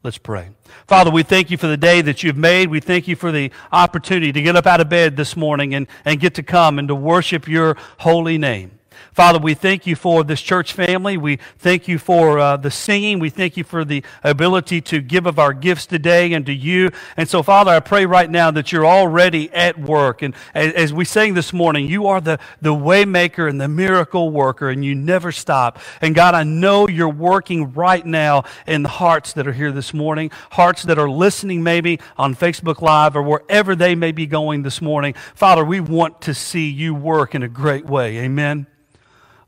Let's 0.04 0.20
pray. 0.20 0.50
Father, 0.86 1.10
we 1.10 1.24
thank 1.24 1.50
you 1.50 1.58
for 1.58 1.66
the 1.66 1.78
day 1.78 2.02
that 2.02 2.22
you've 2.22 2.38
made. 2.38 2.70
We 2.70 2.80
thank 2.80 3.08
you 3.08 3.16
for 3.16 3.32
the 3.32 3.52
opportunity 3.72 4.32
to 4.32 4.42
get 4.44 4.56
up 4.56 4.68
out 4.68 4.82
of 4.82 4.90
bed 4.90 5.18
this 5.18 5.36
morning 5.36 5.74
and, 5.74 5.88
and 6.06 6.20
get 6.20 6.36
to 6.36 6.44
come 6.44 6.78
and 6.78 6.88
to 6.90 6.96
worship 6.96 7.48
your 7.48 7.76
holy 7.98 8.38
name. 8.38 8.78
Father, 9.14 9.40
we 9.40 9.54
thank 9.56 9.86
you 9.86 9.98
for 9.98 10.24
this 10.24 10.42
church 10.42 10.72
family. 10.72 11.18
We 11.18 11.38
thank 11.58 11.90
you 11.90 12.00
for 12.00 12.40
uh, 12.40 12.56
the 12.56 12.72
singing. 12.72 13.20
We 13.20 13.30
thank 13.30 13.58
you 13.58 13.66
for 13.66 13.84
the 13.84 14.06
ability 14.24 14.80
to 14.82 15.02
give 15.02 15.26
of 15.26 15.38
our 15.38 15.52
gifts 15.52 15.86
today 15.86 16.32
and 16.32 16.46
to 16.46 16.54
you. 16.54 16.92
And 17.18 17.28
so, 17.28 17.44
Father, 17.44 17.72
I 17.72 17.82
pray 17.82 18.06
right 18.06 18.30
now 18.30 18.52
that 18.52 18.72
you're 18.72 18.86
already 18.86 19.52
at 19.52 19.78
work. 19.78 20.22
And 20.22 20.34
as, 20.54 20.74
as 20.74 20.94
we 20.94 21.04
sang 21.04 21.34
this 21.34 21.52
morning, 21.52 21.90
you 21.90 22.08
are 22.08 22.22
the, 22.22 22.40
the 22.62 22.74
waymaker 22.74 23.50
and 23.50 23.60
the 23.60 23.68
miracle 23.68 24.30
worker, 24.30 24.70
and 24.70 24.86
you 24.86 24.96
never 24.96 25.34
stop. 25.34 25.80
And 26.00 26.16
God, 26.16 26.34
I 26.34 26.44
know 26.44 26.88
you're 26.88 27.10
working 27.10 27.74
right 27.74 28.06
now 28.06 28.46
in 28.66 28.82
the 28.84 28.90
hearts 28.90 29.34
that 29.34 29.46
are 29.46 29.54
here 29.54 29.74
this 29.74 29.94
morning, 29.94 30.32
hearts 30.52 30.84
that 30.84 30.98
are 30.98 31.10
listening 31.10 31.64
maybe 31.64 32.00
on 32.18 32.34
Facebook 32.34 32.82
Live 32.82 33.18
or 33.18 33.24
wherever 33.24 33.76
they 33.76 33.94
may 33.94 34.14
be 34.14 34.26
going 34.26 34.64
this 34.64 34.82
morning. 34.82 35.16
Father, 35.36 35.66
we 35.66 35.82
want 35.82 36.22
to 36.22 36.34
see 36.34 36.70
you 36.70 36.96
work 36.96 37.36
in 37.36 37.44
a 37.44 37.50
great 37.50 37.86
way. 37.86 38.18
Amen. 38.20 38.68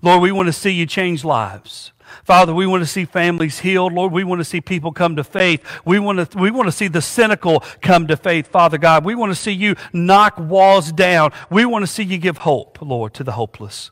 Lord, 0.04 0.22
we 0.22 0.34
want 0.34 0.48
to 0.48 0.54
see 0.54 0.70
you 0.70 0.86
change 0.86 1.24
lives. 1.24 1.94
Father, 2.26 2.54
we 2.54 2.68
want 2.68 2.84
to 2.84 2.88
see 2.88 3.06
families 3.06 3.60
healed. 3.60 3.94
Lord, 3.94 4.12
we 4.12 4.26
want 4.26 4.42
to 4.42 4.46
see 4.46 4.60
people 4.60 4.92
come 4.92 5.16
to 5.16 5.24
faith. 5.24 5.66
We 5.86 5.98
want 5.98 6.32
to, 6.32 6.38
we 6.38 6.52
want 6.52 6.68
to 6.68 6.74
see 6.74 6.90
the 6.90 7.02
cynical 7.02 7.62
come 7.82 8.08
to 8.08 8.18
faith, 8.18 8.48
Father 8.48 8.78
God. 8.78 9.06
We 9.06 9.16
want 9.16 9.32
to 9.32 9.36
see 9.36 9.54
you 9.54 9.76
knock 9.94 10.38
walls 10.38 10.92
down. 10.92 11.32
We 11.50 11.64
want 11.64 11.84
to 11.84 11.88
see 11.88 12.04
you 12.04 12.18
give 12.18 12.40
hope, 12.40 12.82
Lord, 12.82 13.14
to 13.14 13.24
the 13.24 13.32
hopeless. 13.32 13.92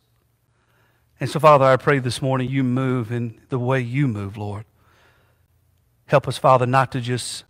And 1.22 1.30
so, 1.30 1.39
Father, 1.39 1.63
I 1.63 1.77
pray 1.77 2.00
this 2.00 2.22
morning 2.22 2.50
you 2.50 2.65
move 2.65 3.10
in 3.10 3.39
the 3.48 3.60
way 3.60 3.80
you 3.80 4.06
move, 4.10 4.36
Lord. 4.36 4.65
Help 6.08 6.27
us, 6.27 6.38
Father, 6.38 6.65
not 6.65 6.91
to 6.91 7.00
just 7.00 7.46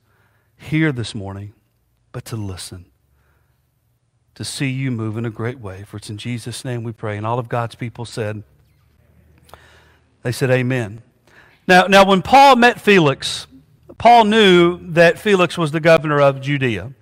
hear 0.55 0.91
this 0.91 1.15
morning, 1.15 1.53
but 2.11 2.25
to 2.25 2.35
listen 2.35 2.90
to 4.35 4.43
see 4.43 4.69
you 4.69 4.91
move 4.91 5.17
in 5.17 5.25
a 5.25 5.29
great 5.29 5.59
way. 5.59 5.83
For 5.83 5.97
it's 5.97 6.09
in 6.09 6.17
Jesus' 6.17 6.63
name 6.63 6.83
we 6.83 6.91
pray. 6.91 7.17
And 7.17 7.25
all 7.25 7.39
of 7.39 7.49
God's 7.49 7.75
people 7.75 8.05
said, 8.05 8.43
they 10.23 10.31
said, 10.31 10.49
Amen. 10.51 11.01
Now, 11.67 11.85
now 11.87 12.05
when 12.05 12.21
Paul 12.21 12.55
met 12.55 12.79
Felix, 12.79 13.47
Paul 13.97 14.25
knew 14.25 14.79
that 14.93 15.19
Felix 15.19 15.57
was 15.57 15.71
the 15.71 15.79
governor 15.79 16.19
of 16.19 16.41
Judea. 16.41 16.93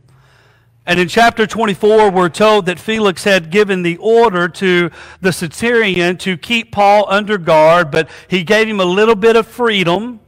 And 0.86 1.00
in 1.00 1.08
chapter 1.08 1.46
24, 1.46 2.10
we're 2.10 2.30
told 2.30 2.66
that 2.66 2.80
Felix 2.80 3.24
had 3.24 3.52
given 3.52 3.84
the 3.84 3.98
order 3.98 4.48
to 4.50 4.90
the 5.22 5.32
centurion 5.32 6.18
to 6.18 6.36
keep 6.36 6.72
Paul 6.72 7.06
under 7.10 7.38
guard, 7.38 7.92
but 7.92 8.10
he 8.28 8.44
gave 8.44 8.68
him 8.68 8.80
a 8.80 8.86
little 8.86 9.16
bit 9.16 9.36
of 9.36 9.46
freedom 9.46 10.20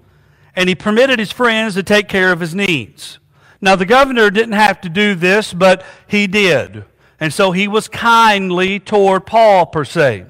and 0.55 0.70
he 0.70 0.75
permitted 0.75 1.17
his 1.17 1.31
friends 1.31 1.74
to 1.75 1.84
take 1.84 2.08
care 2.08 2.31
of 2.31 2.39
his 2.39 2.53
needs. 2.53 3.20
Now, 3.62 3.75
the 3.75 3.86
governor 3.86 4.29
didn't 4.29 4.53
have 4.53 4.81
to 4.81 4.89
do 4.89 5.15
this, 5.15 5.53
but 5.53 5.84
he 6.08 6.27
did. 6.27 6.84
And 7.22 7.32
so 7.32 7.51
he 7.51 7.68
was 7.68 7.88
kindly 7.88 8.80
toward 8.80 9.28
Paul, 9.28 9.68
per 9.68 9.86
se. 9.86 10.25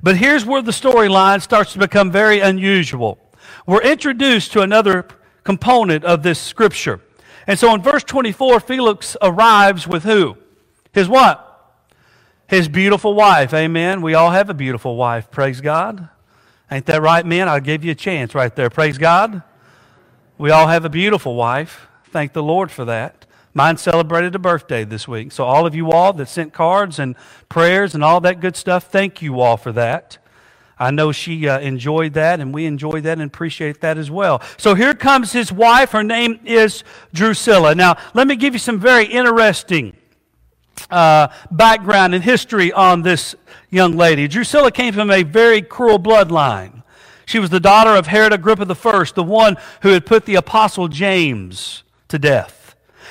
But 0.00 0.16
here's 0.16 0.46
where 0.46 0.62
the 0.62 0.70
storyline 0.70 1.42
starts 1.42 1.72
to 1.72 1.78
become 1.80 2.12
very 2.12 2.38
unusual. 2.38 3.18
We're 3.66 3.82
introduced 3.82 4.52
to 4.52 4.62
another 4.62 5.08
component 5.42 6.04
of 6.04 6.22
this 6.22 6.38
scripture. 6.38 7.00
And 7.48 7.58
so 7.58 7.74
in 7.74 7.82
verse 7.82 8.04
24, 8.04 8.60
Felix 8.60 9.16
arrives 9.20 9.88
with 9.88 10.04
who? 10.04 10.36
His 10.92 11.08
what? 11.08 11.42
His 12.46 12.68
beautiful 12.68 13.14
wife. 13.14 13.52
Amen. 13.52 14.00
We 14.00 14.14
all 14.14 14.30
have 14.30 14.48
a 14.48 14.54
beautiful 14.54 14.94
wife. 14.94 15.30
Praise 15.32 15.60
God. 15.60 16.08
Ain't 16.70 16.86
that 16.86 17.02
right, 17.02 17.26
men? 17.26 17.48
I'll 17.48 17.60
give 17.60 17.84
you 17.84 17.90
a 17.90 17.96
chance 17.96 18.36
right 18.36 18.54
there. 18.54 18.70
Praise 18.70 18.98
God. 18.98 19.42
We 20.38 20.50
all 20.50 20.68
have 20.68 20.84
a 20.84 20.88
beautiful 20.88 21.34
wife. 21.34 21.88
Thank 22.10 22.34
the 22.34 22.42
Lord 22.42 22.70
for 22.70 22.84
that. 22.84 23.25
Mine 23.56 23.78
celebrated 23.78 24.34
a 24.34 24.38
birthday 24.38 24.84
this 24.84 25.08
week. 25.08 25.32
So, 25.32 25.44
all 25.44 25.64
of 25.64 25.74
you 25.74 25.90
all 25.90 26.12
that 26.12 26.28
sent 26.28 26.52
cards 26.52 26.98
and 26.98 27.16
prayers 27.48 27.94
and 27.94 28.04
all 28.04 28.20
that 28.20 28.38
good 28.38 28.54
stuff, 28.54 28.90
thank 28.92 29.22
you 29.22 29.40
all 29.40 29.56
for 29.56 29.72
that. 29.72 30.18
I 30.78 30.90
know 30.90 31.10
she 31.10 31.48
uh, 31.48 31.58
enjoyed 31.60 32.12
that, 32.12 32.38
and 32.38 32.52
we 32.52 32.66
enjoyed 32.66 33.04
that 33.04 33.12
and 33.12 33.22
appreciate 33.22 33.80
that 33.80 33.96
as 33.96 34.10
well. 34.10 34.42
So 34.58 34.74
here 34.74 34.92
comes 34.92 35.32
his 35.32 35.50
wife. 35.50 35.92
Her 35.92 36.04
name 36.04 36.38
is 36.44 36.84
Drusilla. 37.14 37.74
Now, 37.74 37.96
let 38.12 38.26
me 38.26 38.36
give 38.36 38.52
you 38.52 38.58
some 38.58 38.78
very 38.78 39.06
interesting 39.06 39.96
uh, 40.90 41.28
background 41.50 42.14
and 42.14 42.22
history 42.22 42.72
on 42.72 43.00
this 43.00 43.34
young 43.70 43.96
lady. 43.96 44.28
Drusilla 44.28 44.70
came 44.70 44.92
from 44.92 45.10
a 45.10 45.22
very 45.22 45.62
cruel 45.62 45.98
bloodline. 45.98 46.82
She 47.24 47.38
was 47.38 47.48
the 47.48 47.58
daughter 47.58 47.96
of 47.96 48.08
Herod 48.08 48.34
Agrippa 48.34 48.66
I, 48.70 49.04
the 49.14 49.24
one 49.24 49.56
who 49.80 49.88
had 49.88 50.04
put 50.04 50.26
the 50.26 50.34
apostle 50.34 50.88
James 50.88 51.84
to 52.08 52.18
death. 52.18 52.55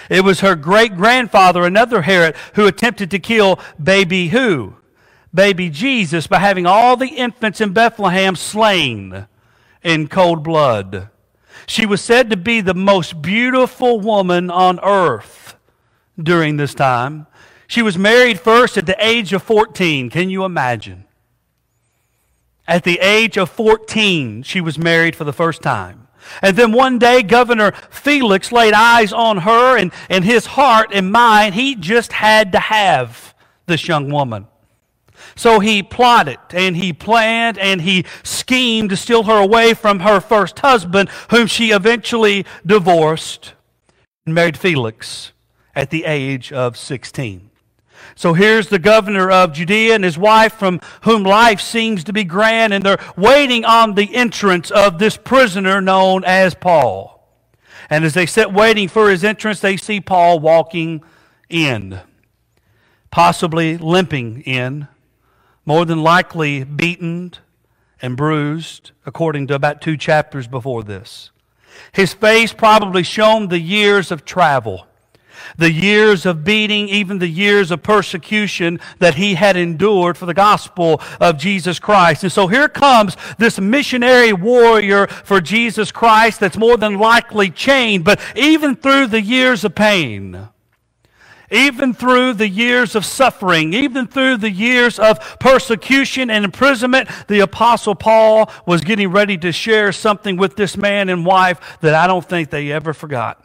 It 0.09 0.23
was 0.23 0.41
her 0.41 0.55
great 0.55 0.95
grandfather, 0.95 1.63
another 1.63 2.03
Herod, 2.03 2.35
who 2.53 2.67
attempted 2.67 3.11
to 3.11 3.19
kill 3.19 3.59
baby 3.81 4.29
who? 4.29 4.75
Baby 5.33 5.69
Jesus 5.69 6.27
by 6.27 6.39
having 6.39 6.65
all 6.65 6.95
the 6.95 7.07
infants 7.07 7.59
in 7.59 7.73
Bethlehem 7.73 8.35
slain 8.35 9.27
in 9.83 10.07
cold 10.07 10.43
blood. 10.43 11.09
She 11.67 11.85
was 11.85 12.01
said 12.01 12.29
to 12.29 12.37
be 12.37 12.61
the 12.61 12.73
most 12.73 13.21
beautiful 13.21 13.99
woman 13.99 14.49
on 14.49 14.79
earth 14.81 15.55
during 16.21 16.57
this 16.57 16.73
time. 16.73 17.27
She 17.67 17.81
was 17.81 17.97
married 17.97 18.39
first 18.39 18.77
at 18.77 18.85
the 18.85 18.95
age 19.03 19.33
of 19.33 19.43
14. 19.43 20.09
Can 20.09 20.29
you 20.29 20.45
imagine? 20.45 21.05
At 22.67 22.83
the 22.83 22.99
age 22.99 23.37
of 23.37 23.49
14, 23.49 24.43
she 24.43 24.61
was 24.61 24.77
married 24.77 25.15
for 25.15 25.23
the 25.23 25.33
first 25.33 25.61
time. 25.61 26.04
And 26.41 26.57
then 26.57 26.71
one 26.71 26.99
day, 26.99 27.23
Governor 27.23 27.71
Felix 27.89 28.51
laid 28.51 28.73
eyes 28.73 29.13
on 29.13 29.37
her, 29.37 29.77
and 29.77 29.91
in 30.09 30.23
his 30.23 30.45
heart 30.45 30.89
and 30.93 31.11
mind, 31.11 31.55
he 31.55 31.75
just 31.75 32.13
had 32.13 32.51
to 32.51 32.59
have 32.59 33.33
this 33.65 33.87
young 33.87 34.09
woman. 34.11 34.47
So 35.35 35.59
he 35.59 35.83
plotted 35.83 36.39
and 36.51 36.77
he 36.77 36.93
planned 36.93 37.57
and 37.57 37.81
he 37.81 38.05
schemed 38.23 38.89
to 38.91 38.97
steal 38.97 39.23
her 39.23 39.41
away 39.41 39.73
from 39.73 39.99
her 40.01 40.19
first 40.19 40.59
husband, 40.59 41.09
whom 41.29 41.47
she 41.47 41.71
eventually 41.71 42.45
divorced 42.65 43.53
and 44.25 44.33
married 44.33 44.57
Felix 44.57 45.31
at 45.75 45.89
the 45.89 46.05
age 46.05 46.51
of 46.51 46.77
16. 46.77 47.44
So 48.15 48.33
here's 48.33 48.69
the 48.69 48.79
governor 48.79 49.29
of 49.29 49.53
Judea 49.53 49.95
and 49.95 50.03
his 50.03 50.17
wife, 50.17 50.53
from 50.53 50.79
whom 51.01 51.23
life 51.23 51.59
seems 51.59 52.03
to 52.05 52.13
be 52.13 52.23
grand, 52.23 52.73
and 52.73 52.83
they're 52.83 53.03
waiting 53.17 53.65
on 53.65 53.95
the 53.95 54.15
entrance 54.15 54.71
of 54.71 54.99
this 54.99 55.17
prisoner 55.17 55.81
known 55.81 56.23
as 56.23 56.55
Paul. 56.55 57.15
And 57.89 58.05
as 58.05 58.13
they 58.13 58.25
sit 58.25 58.53
waiting 58.53 58.87
for 58.87 59.09
his 59.09 59.23
entrance, 59.23 59.59
they 59.59 59.77
see 59.77 59.99
Paul 59.99 60.39
walking 60.39 61.03
in, 61.49 61.99
possibly 63.11 63.77
limping 63.77 64.41
in, 64.41 64.87
more 65.65 65.85
than 65.85 66.01
likely 66.01 66.63
beaten 66.63 67.33
and 68.01 68.15
bruised, 68.15 68.91
according 69.05 69.47
to 69.47 69.55
about 69.55 69.81
two 69.81 69.97
chapters 69.97 70.47
before 70.47 70.83
this. 70.83 71.31
His 71.91 72.13
face 72.13 72.53
probably 72.53 73.03
shown 73.03 73.47
the 73.47 73.59
years 73.59 74.11
of 74.11 74.25
travel 74.25 74.87
the 75.57 75.71
years 75.71 76.25
of 76.25 76.43
beating, 76.43 76.89
even 76.89 77.19
the 77.19 77.27
years 77.27 77.71
of 77.71 77.83
persecution 77.83 78.79
that 78.99 79.15
he 79.15 79.35
had 79.35 79.57
endured 79.57 80.17
for 80.17 80.25
the 80.25 80.33
gospel 80.33 81.01
of 81.19 81.37
Jesus 81.37 81.79
Christ. 81.79 82.23
And 82.23 82.31
so 82.31 82.47
here 82.47 82.69
comes 82.69 83.17
this 83.37 83.59
missionary 83.59 84.33
warrior 84.33 85.07
for 85.07 85.41
Jesus 85.41 85.91
Christ 85.91 86.39
that's 86.39 86.57
more 86.57 86.77
than 86.77 86.97
likely 86.99 87.49
chained, 87.49 88.03
but 88.03 88.19
even 88.35 88.75
through 88.75 89.07
the 89.07 89.21
years 89.21 89.63
of 89.63 89.75
pain, 89.75 90.49
even 91.51 91.93
through 91.93 92.33
the 92.33 92.49
years 92.49 92.95
of 92.95 93.05
suffering, 93.05 93.73
even 93.73 94.07
through 94.07 94.37
the 94.37 94.49
years 94.49 94.97
of 94.99 95.39
persecution 95.39 96.29
and 96.29 96.43
imprisonment, 96.43 97.09
the 97.27 97.39
Apostle 97.39 97.95
Paul 97.95 98.51
was 98.65 98.81
getting 98.81 99.11
ready 99.11 99.37
to 99.37 99.51
share 99.51 99.91
something 99.91 100.37
with 100.37 100.55
this 100.55 100.75
man 100.75 101.09
and 101.09 101.25
wife 101.25 101.77
that 101.81 101.93
I 101.93 102.07
don't 102.07 102.27
think 102.27 102.49
they 102.49 102.71
ever 102.71 102.93
forgot. 102.93 103.43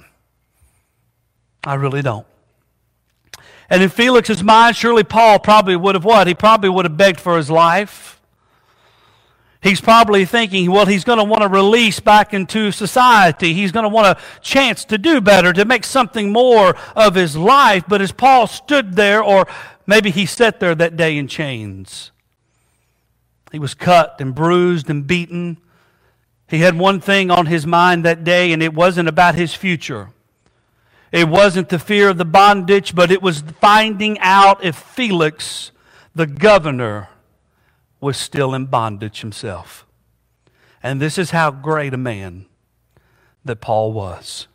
I 1.64 1.74
really 1.74 2.02
don't. 2.02 2.26
And 3.68 3.82
in 3.82 3.88
Felix's 3.88 4.42
mind, 4.42 4.76
surely 4.76 5.04
Paul 5.04 5.38
probably 5.38 5.76
would 5.76 5.94
have 5.94 6.04
what? 6.04 6.26
He 6.26 6.34
probably 6.34 6.68
would 6.68 6.84
have 6.84 6.96
begged 6.96 7.20
for 7.20 7.36
his 7.36 7.50
life. 7.50 8.20
He's 9.62 9.80
probably 9.80 10.24
thinking, 10.24 10.70
well, 10.70 10.86
he's 10.86 11.04
going 11.04 11.18
to 11.18 11.24
want 11.24 11.42
to 11.42 11.48
release 11.48 12.00
back 12.00 12.32
into 12.32 12.72
society. 12.72 13.52
He's 13.52 13.72
going 13.72 13.82
to 13.82 13.90
want 13.90 14.18
a 14.18 14.40
chance 14.40 14.86
to 14.86 14.96
do 14.96 15.20
better, 15.20 15.52
to 15.52 15.66
make 15.66 15.84
something 15.84 16.32
more 16.32 16.74
of 16.96 17.14
his 17.14 17.36
life. 17.36 17.84
But 17.86 18.00
as 18.00 18.10
Paul 18.10 18.46
stood 18.46 18.94
there, 18.94 19.22
or 19.22 19.46
maybe 19.86 20.10
he 20.10 20.24
sat 20.24 20.60
there 20.60 20.74
that 20.74 20.96
day 20.96 21.18
in 21.18 21.28
chains, 21.28 22.10
he 23.52 23.58
was 23.58 23.74
cut 23.74 24.16
and 24.18 24.34
bruised 24.34 24.88
and 24.88 25.06
beaten. 25.06 25.58
He 26.48 26.60
had 26.60 26.78
one 26.78 27.00
thing 27.00 27.30
on 27.30 27.46
his 27.46 27.66
mind 27.66 28.04
that 28.04 28.24
day, 28.24 28.52
and 28.52 28.62
it 28.62 28.72
wasn't 28.72 29.08
about 29.10 29.34
his 29.34 29.54
future. 29.54 30.08
It 31.12 31.28
wasn't 31.28 31.68
the 31.68 31.78
fear 31.78 32.08
of 32.08 32.18
the 32.18 32.24
bondage, 32.24 32.94
but 32.94 33.10
it 33.10 33.22
was 33.22 33.42
finding 33.60 34.18
out 34.20 34.64
if 34.64 34.76
Felix, 34.76 35.72
the 36.14 36.26
governor, 36.26 37.08
was 38.00 38.16
still 38.16 38.54
in 38.54 38.66
bondage 38.66 39.20
himself. 39.20 39.86
And 40.82 41.00
this 41.00 41.18
is 41.18 41.32
how 41.32 41.50
great 41.50 41.92
a 41.92 41.98
man 41.98 42.46
that 43.44 43.60
Paul 43.60 43.92
was. 43.92 44.46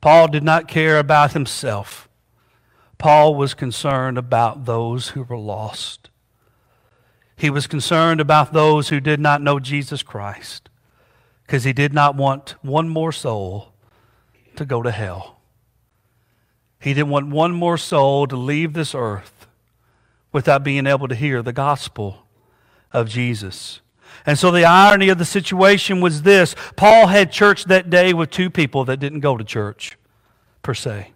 Paul 0.00 0.28
did 0.28 0.42
not 0.42 0.68
care 0.68 0.98
about 0.98 1.32
himself. 1.32 2.08
Paul 2.98 3.34
was 3.34 3.54
concerned 3.54 4.18
about 4.18 4.66
those 4.66 5.10
who 5.10 5.22
were 5.22 5.38
lost. 5.38 6.10
He 7.36 7.50
was 7.50 7.66
concerned 7.66 8.20
about 8.20 8.52
those 8.52 8.90
who 8.90 9.00
did 9.00 9.18
not 9.18 9.42
know 9.42 9.58
Jesus 9.58 10.02
Christ 10.02 10.68
because 11.46 11.64
he 11.64 11.72
did 11.72 11.92
not 11.92 12.14
want 12.14 12.54
one 12.62 12.88
more 12.88 13.12
soul 13.12 13.72
to 14.56 14.64
go 14.64 14.82
to 14.82 14.90
hell. 14.90 15.33
He 16.84 16.92
didn't 16.92 17.08
want 17.08 17.28
one 17.28 17.52
more 17.52 17.78
soul 17.78 18.26
to 18.26 18.36
leave 18.36 18.74
this 18.74 18.94
earth 18.94 19.46
without 20.32 20.62
being 20.62 20.86
able 20.86 21.08
to 21.08 21.14
hear 21.14 21.40
the 21.40 21.50
gospel 21.50 22.26
of 22.92 23.08
Jesus. 23.08 23.80
And 24.26 24.38
so 24.38 24.50
the 24.50 24.66
irony 24.66 25.08
of 25.08 25.16
the 25.16 25.24
situation 25.24 26.02
was 26.02 26.22
this 26.22 26.54
Paul 26.76 27.06
had 27.06 27.32
church 27.32 27.64
that 27.64 27.88
day 27.88 28.12
with 28.12 28.30
two 28.30 28.50
people 28.50 28.84
that 28.84 28.98
didn't 28.98 29.20
go 29.20 29.38
to 29.38 29.44
church, 29.44 29.96
per 30.60 30.74
se. 30.74 31.12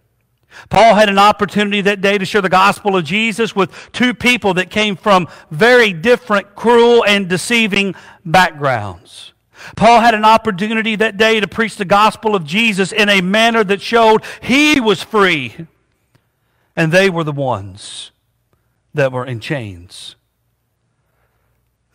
Paul 0.71 0.95
had 0.95 1.07
an 1.07 1.19
opportunity 1.19 1.81
that 1.81 2.01
day 2.01 2.17
to 2.17 2.25
share 2.25 2.41
the 2.41 2.49
gospel 2.49 2.95
of 2.95 3.05
Jesus 3.05 3.55
with 3.55 3.71
two 3.91 4.15
people 4.15 4.55
that 4.55 4.71
came 4.71 4.95
from 4.95 5.27
very 5.51 5.93
different, 5.93 6.55
cruel, 6.55 7.05
and 7.05 7.29
deceiving 7.29 7.93
backgrounds. 8.25 9.33
Paul 9.75 10.01
had 10.01 10.13
an 10.13 10.25
opportunity 10.25 10.95
that 10.95 11.17
day 11.17 11.39
to 11.39 11.47
preach 11.47 11.75
the 11.75 11.85
gospel 11.85 12.35
of 12.35 12.45
Jesus 12.45 12.91
in 12.91 13.09
a 13.09 13.21
manner 13.21 13.63
that 13.63 13.81
showed 13.81 14.23
he 14.41 14.79
was 14.79 15.03
free, 15.03 15.67
and 16.75 16.91
they 16.91 17.09
were 17.09 17.23
the 17.23 17.31
ones 17.31 18.11
that 18.93 19.11
were 19.11 19.25
in 19.25 19.39
chains. 19.39 20.15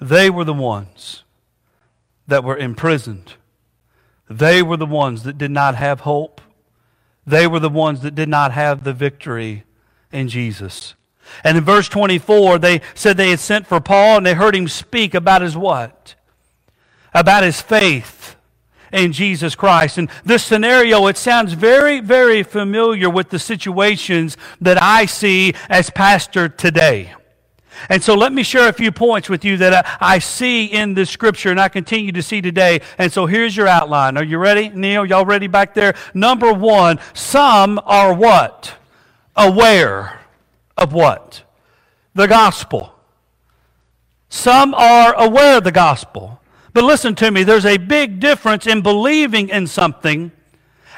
They 0.01 0.31
were 0.31 0.45
the 0.45 0.53
ones 0.53 1.25
that 2.27 2.45
were 2.45 2.57
imprisoned. 2.57 3.35
They 4.29 4.63
were 4.63 4.77
the 4.77 4.87
ones 4.87 5.23
that 5.23 5.39
did 5.39 5.51
not 5.51 5.75
have 5.75 6.01
hope. 6.01 6.41
They 7.27 7.47
were 7.47 7.61
the 7.61 7.71
ones 7.71 8.01
that 8.01 8.15
did 8.15 8.29
not 8.29 8.53
have 8.53 8.85
the 8.85 8.93
victory 8.93 9.65
in 10.13 10.29
Jesus. 10.29 10.95
And 11.43 11.57
in 11.57 11.65
verse 11.65 11.89
24, 11.89 12.59
they 12.59 12.81
said 12.95 13.17
they 13.17 13.31
had 13.31 13.41
sent 13.41 13.67
for 13.67 13.81
Paul 13.81 14.19
and 14.19 14.27
they 14.27 14.35
heard 14.35 14.55
him 14.55 14.69
speak 14.69 15.15
about 15.15 15.43
his 15.43 15.57
what? 15.57 16.15
About 17.15 17.45
his 17.45 17.61
faith 17.61 18.37
in 18.93 19.13
Jesus 19.13 19.55
Christ. 19.55 19.99
And 19.99 20.09
this 20.25 20.45
scenario, 20.45 21.07
it 21.09 21.17
sounds 21.17 21.53
very, 21.53 22.01
very 22.01 22.43
familiar 22.43 23.11
with 23.11 23.31
the 23.31 23.39
situations 23.39 24.37
that 24.61 24.81
I 24.81 25.07
see 25.07 25.55
as 25.69 25.91
pastor 25.91 26.49
today. 26.49 27.13
And 27.89 28.03
so 28.03 28.15
let 28.15 28.33
me 28.33 28.43
share 28.43 28.69
a 28.69 28.73
few 28.73 28.93
points 28.93 29.29
with 29.29 29.45
you 29.45 29.57
that 29.59 29.85
I, 30.01 30.15
I, 30.15 30.19
see 30.21 30.67
in 30.67 30.95
this 30.95 31.11
scripture 31.11 31.51
and 31.51 31.61
I 31.61 31.69
continue 31.69 32.13
to 32.13 32.23
see 32.23 32.41
today. 32.41 32.81
And 32.99 33.13
so 33.13 33.27
here's 33.27 33.57
your 33.57 33.67
outline. 33.67 34.17
Are 34.17 34.25
you 34.25 34.39
ready? 34.39 34.69
Neil, 34.69 35.05
y'all 35.05 35.27
ready 35.27 35.49
back 35.49 35.75
there? 35.75 35.95
Number 36.15 36.53
one, 36.53 37.01
some 37.13 37.81
are 37.85 38.15
what? 38.15 38.75
Aware 39.37 40.21
of 40.77 40.93
what? 40.93 41.43
The 42.15 42.29
gospel. 42.29 42.95
Some 44.29 44.73
are 44.75 45.15
aware 45.15 45.59
of 45.59 45.65
the 45.65 45.73
gospel. 45.73 46.41
But 46.75 46.85
listen 46.85 47.15
to 47.17 47.31
me, 47.31 47.45
there's 47.45 47.65
a 47.65 47.79
big 47.79 48.21
difference 48.21 48.67
in 48.67 48.83
believing 48.83 49.49
in 49.49 49.67
something 49.67 50.33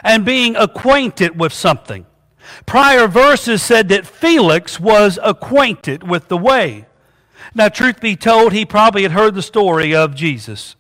and 0.02 0.25
being 0.25 0.56
acquainted 0.56 1.38
with 1.38 1.52
something. 1.52 2.06
Prior 2.64 3.06
verses 3.06 3.62
said 3.62 3.88
that 3.90 4.06
Felix 4.06 4.80
was 4.80 5.18
acquainted 5.23 6.02
with 6.02 6.28
the 6.28 6.38
way. 6.38 6.87
Now, 7.54 7.68
truth 7.68 8.00
be 8.00 8.16
told, 8.16 8.52
he 8.52 8.64
probably 8.64 9.02
had 9.02 9.12
heard 9.12 9.35
the 9.35 9.42
story 9.42 9.95
of 9.95 10.14
Jesus. 10.14 10.76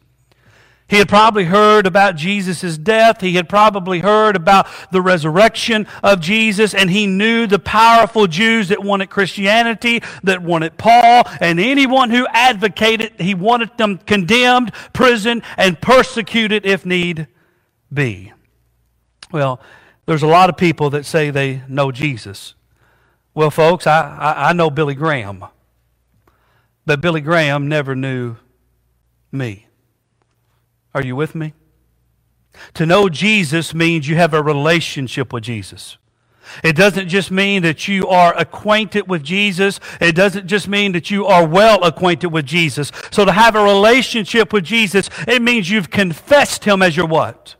He 0.88 0.98
had 0.98 1.08
probably 1.08 1.44
heard 1.44 1.84
about 1.84 2.14
Jesus' 2.14 2.78
death. 2.78 3.20
He 3.20 3.34
had 3.34 3.48
probably 3.48 4.00
heard 4.00 4.36
about 4.36 4.68
the 4.92 5.02
resurrection 5.02 5.88
of 6.02 6.20
Jesus, 6.20 6.74
and 6.74 6.90
he 6.90 7.08
knew 7.08 7.48
the 7.48 7.58
powerful 7.58 8.28
Jews 8.28 8.68
that 8.68 8.84
wanted 8.84 9.10
Christianity, 9.10 10.00
that 10.22 10.42
wanted 10.42 10.78
Paul, 10.78 11.24
and 11.40 11.58
anyone 11.58 12.10
who 12.10 12.26
advocated, 12.28 13.14
he 13.18 13.34
wanted 13.34 13.76
them 13.78 13.98
condemned, 13.98 14.72
prisoned, 14.92 15.42
and 15.56 15.80
persecuted 15.80 16.64
if 16.64 16.86
need 16.86 17.26
be. 17.92 18.32
Well, 19.32 19.60
there's 20.06 20.22
a 20.22 20.28
lot 20.28 20.50
of 20.50 20.56
people 20.56 20.90
that 20.90 21.04
say 21.04 21.30
they 21.30 21.62
know 21.66 21.90
Jesus. 21.90 22.54
Well, 23.34 23.50
folks, 23.50 23.88
I, 23.88 24.16
I, 24.16 24.50
I 24.50 24.52
know 24.52 24.70
Billy 24.70 24.94
Graham, 24.94 25.44
but 26.86 27.00
Billy 27.00 27.20
Graham 27.20 27.68
never 27.68 27.96
knew 27.96 28.36
me. 29.32 29.65
Are 30.96 31.04
you 31.04 31.14
with 31.14 31.34
me? 31.34 31.52
To 32.72 32.86
know 32.86 33.10
Jesus 33.10 33.74
means 33.74 34.08
you 34.08 34.16
have 34.16 34.32
a 34.32 34.42
relationship 34.42 35.30
with 35.30 35.44
Jesus. 35.44 35.98
It 36.64 36.74
doesn't 36.74 37.10
just 37.10 37.30
mean 37.30 37.60
that 37.64 37.86
you 37.86 38.08
are 38.08 38.34
acquainted 38.34 39.06
with 39.06 39.22
Jesus. 39.22 39.78
It 40.00 40.14
doesn't 40.14 40.46
just 40.46 40.68
mean 40.68 40.92
that 40.92 41.10
you 41.10 41.26
are 41.26 41.46
well 41.46 41.84
acquainted 41.84 42.28
with 42.28 42.46
Jesus. 42.46 42.90
So 43.10 43.26
to 43.26 43.32
have 43.32 43.54
a 43.56 43.62
relationship 43.62 44.54
with 44.54 44.64
Jesus, 44.64 45.10
it 45.28 45.42
means 45.42 45.68
you've 45.68 45.90
confessed 45.90 46.64
Him 46.64 46.80
as 46.80 46.96
your 46.96 47.06
what? 47.06 47.55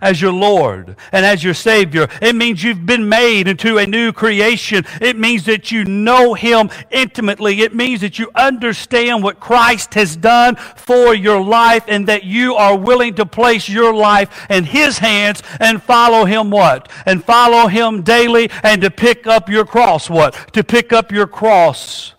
As 0.00 0.20
your 0.20 0.32
Lord 0.32 0.96
and 1.12 1.26
as 1.26 1.44
your 1.44 1.54
Savior. 1.54 2.08
It 2.20 2.34
means 2.34 2.62
you've 2.62 2.86
been 2.86 3.08
made 3.08 3.48
into 3.48 3.78
a 3.78 3.86
new 3.86 4.12
creation. 4.12 4.84
It 5.00 5.16
means 5.16 5.44
that 5.44 5.70
you 5.70 5.84
know 5.84 6.34
Him 6.34 6.70
intimately. 6.90 7.60
It 7.60 7.74
means 7.74 8.00
that 8.00 8.18
you 8.18 8.30
understand 8.34 9.22
what 9.22 9.40
Christ 9.40 9.94
has 9.94 10.16
done 10.16 10.56
for 10.56 11.14
your 11.14 11.42
life 11.42 11.84
and 11.88 12.06
that 12.08 12.24
you 12.24 12.54
are 12.54 12.76
willing 12.76 13.14
to 13.14 13.26
place 13.26 13.68
your 13.68 13.94
life 13.94 14.46
in 14.50 14.64
His 14.64 14.98
hands 14.98 15.42
and 15.58 15.82
follow 15.82 16.24
Him 16.24 16.50
what? 16.50 16.90
And 17.06 17.24
follow 17.24 17.68
Him 17.68 18.02
daily 18.02 18.50
and 18.62 18.82
to 18.82 18.90
pick 18.90 19.26
up 19.26 19.48
your 19.48 19.64
cross 19.64 20.08
what? 20.08 20.34
To 20.54 20.64
pick 20.64 20.92
up 20.92 21.12
your 21.12 21.26
cross 21.26 22.14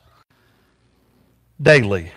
daily. 1.62 2.12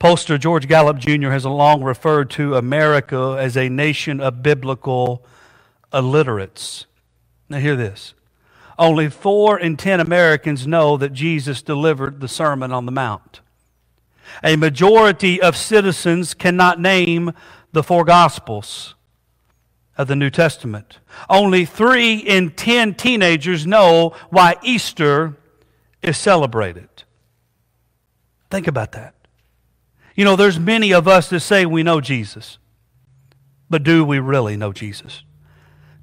Pollster 0.00 0.40
George 0.40 0.66
Gallup 0.66 0.96
Jr. 0.96 1.28
has 1.28 1.44
long 1.44 1.82
referred 1.82 2.30
to 2.30 2.56
America 2.56 3.36
as 3.38 3.54
a 3.54 3.68
nation 3.68 4.18
of 4.18 4.42
biblical 4.42 5.22
illiterates. 5.92 6.86
Now, 7.50 7.58
hear 7.58 7.76
this. 7.76 8.14
Only 8.78 9.10
four 9.10 9.58
in 9.58 9.76
ten 9.76 10.00
Americans 10.00 10.66
know 10.66 10.96
that 10.96 11.12
Jesus 11.12 11.60
delivered 11.60 12.20
the 12.20 12.28
Sermon 12.28 12.72
on 12.72 12.86
the 12.86 12.92
Mount. 12.92 13.40
A 14.42 14.56
majority 14.56 15.38
of 15.42 15.54
citizens 15.54 16.32
cannot 16.32 16.80
name 16.80 17.32
the 17.72 17.82
four 17.82 18.06
Gospels 18.06 18.94
of 19.98 20.08
the 20.08 20.16
New 20.16 20.30
Testament. 20.30 20.98
Only 21.28 21.66
three 21.66 22.14
in 22.16 22.52
ten 22.52 22.94
teenagers 22.94 23.66
know 23.66 24.14
why 24.30 24.56
Easter 24.62 25.36
is 26.00 26.16
celebrated. 26.16 26.88
Think 28.48 28.66
about 28.66 28.92
that. 28.92 29.14
You 30.20 30.26
know, 30.26 30.36
there's 30.36 30.60
many 30.60 30.92
of 30.92 31.08
us 31.08 31.30
that 31.30 31.40
say 31.40 31.64
we 31.64 31.82
know 31.82 32.02
Jesus, 32.02 32.58
but 33.70 33.82
do 33.82 34.04
we 34.04 34.18
really 34.18 34.54
know 34.54 34.70
Jesus? 34.70 35.24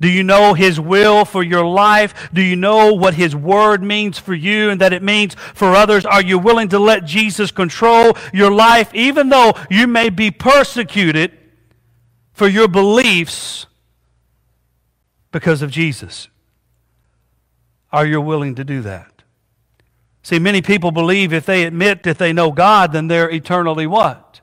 Do 0.01 0.09
you 0.09 0.23
know 0.23 0.55
His 0.55 0.79
will 0.79 1.23
for 1.23 1.43
your 1.43 1.63
life? 1.63 2.31
Do 2.33 2.41
you 2.41 2.55
know 2.55 2.93
what 2.93 3.13
His 3.13 3.35
word 3.35 3.83
means 3.83 4.17
for 4.17 4.33
you 4.33 4.71
and 4.71 4.81
that 4.81 4.91
it 4.91 5.03
means 5.03 5.35
for 5.35 5.75
others? 5.75 6.03
Are 6.03 6.23
you 6.23 6.39
willing 6.39 6.69
to 6.69 6.79
let 6.79 7.05
Jesus 7.05 7.51
control 7.51 8.17
your 8.33 8.49
life, 8.49 8.89
even 8.95 9.29
though 9.29 9.53
you 9.69 9.85
may 9.85 10.09
be 10.09 10.31
persecuted 10.31 11.31
for 12.33 12.47
your 12.47 12.67
beliefs 12.67 13.67
because 15.31 15.61
of 15.61 15.69
Jesus? 15.69 16.27
Are 17.91 18.07
you 18.07 18.19
willing 18.19 18.55
to 18.55 18.63
do 18.63 18.81
that? 18.81 19.16
See, 20.27 20.39
many 20.39 20.61
people 20.61 20.91
believe 20.91 21.31
if 21.31 21.45
they 21.45 21.63
admit 21.63 22.03
that 22.03 22.17
they 22.17 22.33
know 22.33 22.51
God, 22.51 22.91
then 22.91 23.07
they're 23.07 23.31
eternally 23.31 23.87
what? 23.87 24.41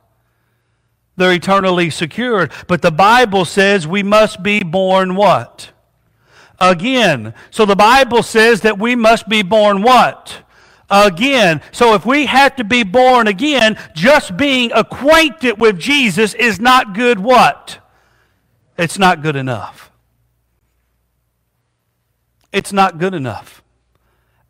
They're 1.16 1.34
eternally 1.34 1.90
secured. 1.90 2.52
But 2.66 2.80
the 2.80 2.90
Bible 2.90 3.44
says 3.44 3.86
we 3.86 4.02
must 4.02 4.42
be 4.42 4.62
born 4.62 5.14
what? 5.14 5.72
Again. 6.58 7.34
So 7.50 7.66
the 7.66 7.76
Bible 7.76 8.22
says 8.22 8.62
that 8.62 8.78
we 8.78 8.96
must 8.96 9.28
be 9.28 9.42
born 9.42 9.82
what? 9.82 10.42
Again. 10.88 11.60
So 11.70 11.92
if 11.92 12.06
we 12.06 12.24
have 12.24 12.56
to 12.56 12.64
be 12.64 12.82
born 12.82 13.26
again, 13.28 13.76
just 13.94 14.38
being 14.38 14.72
acquainted 14.72 15.60
with 15.60 15.78
Jesus 15.78 16.32
is 16.32 16.58
not 16.58 16.94
good 16.94 17.18
what? 17.18 17.78
It's 18.78 18.98
not 18.98 19.20
good 19.20 19.36
enough. 19.36 19.90
It's 22.52 22.72
not 22.72 22.96
good 22.96 23.12
enough. 23.12 23.60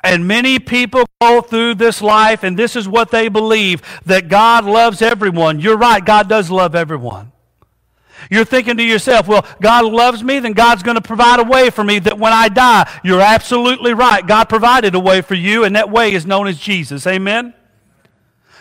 And 0.05 0.29
many 0.29 0.59
people 0.59 1.07
go 1.24 1.40
through 1.40 1.74
this 1.74 2.02
life, 2.02 2.42
and 2.42 2.58
this 2.58 2.76
is 2.76 2.88
what 2.88 3.10
they 3.10 3.28
believe 3.28 3.82
that 4.06 4.28
God 4.28 4.64
loves 4.64 5.02
everyone. 5.02 5.60
You're 5.60 5.76
right, 5.76 6.04
God 6.04 6.28
does 6.28 6.50
love 6.50 6.74
everyone. 6.74 7.32
You're 8.30 8.44
thinking 8.44 8.76
to 8.76 8.82
yourself, 8.82 9.28
well, 9.28 9.46
God 9.60 9.84
loves 9.84 10.22
me, 10.22 10.38
then 10.38 10.52
God's 10.52 10.82
going 10.82 10.94
to 10.94 11.02
provide 11.02 11.40
a 11.40 11.44
way 11.44 11.70
for 11.70 11.84
me 11.84 11.98
that 12.00 12.18
when 12.18 12.32
I 12.32 12.48
die, 12.48 12.90
you're 13.02 13.20
absolutely 13.20 13.92
right. 13.92 14.26
God 14.26 14.48
provided 14.48 14.94
a 14.94 15.00
way 15.00 15.20
for 15.20 15.34
you, 15.34 15.64
and 15.64 15.76
that 15.76 15.90
way 15.90 16.12
is 16.12 16.24
known 16.24 16.46
as 16.46 16.58
Jesus. 16.58 17.06
Amen? 17.06 17.54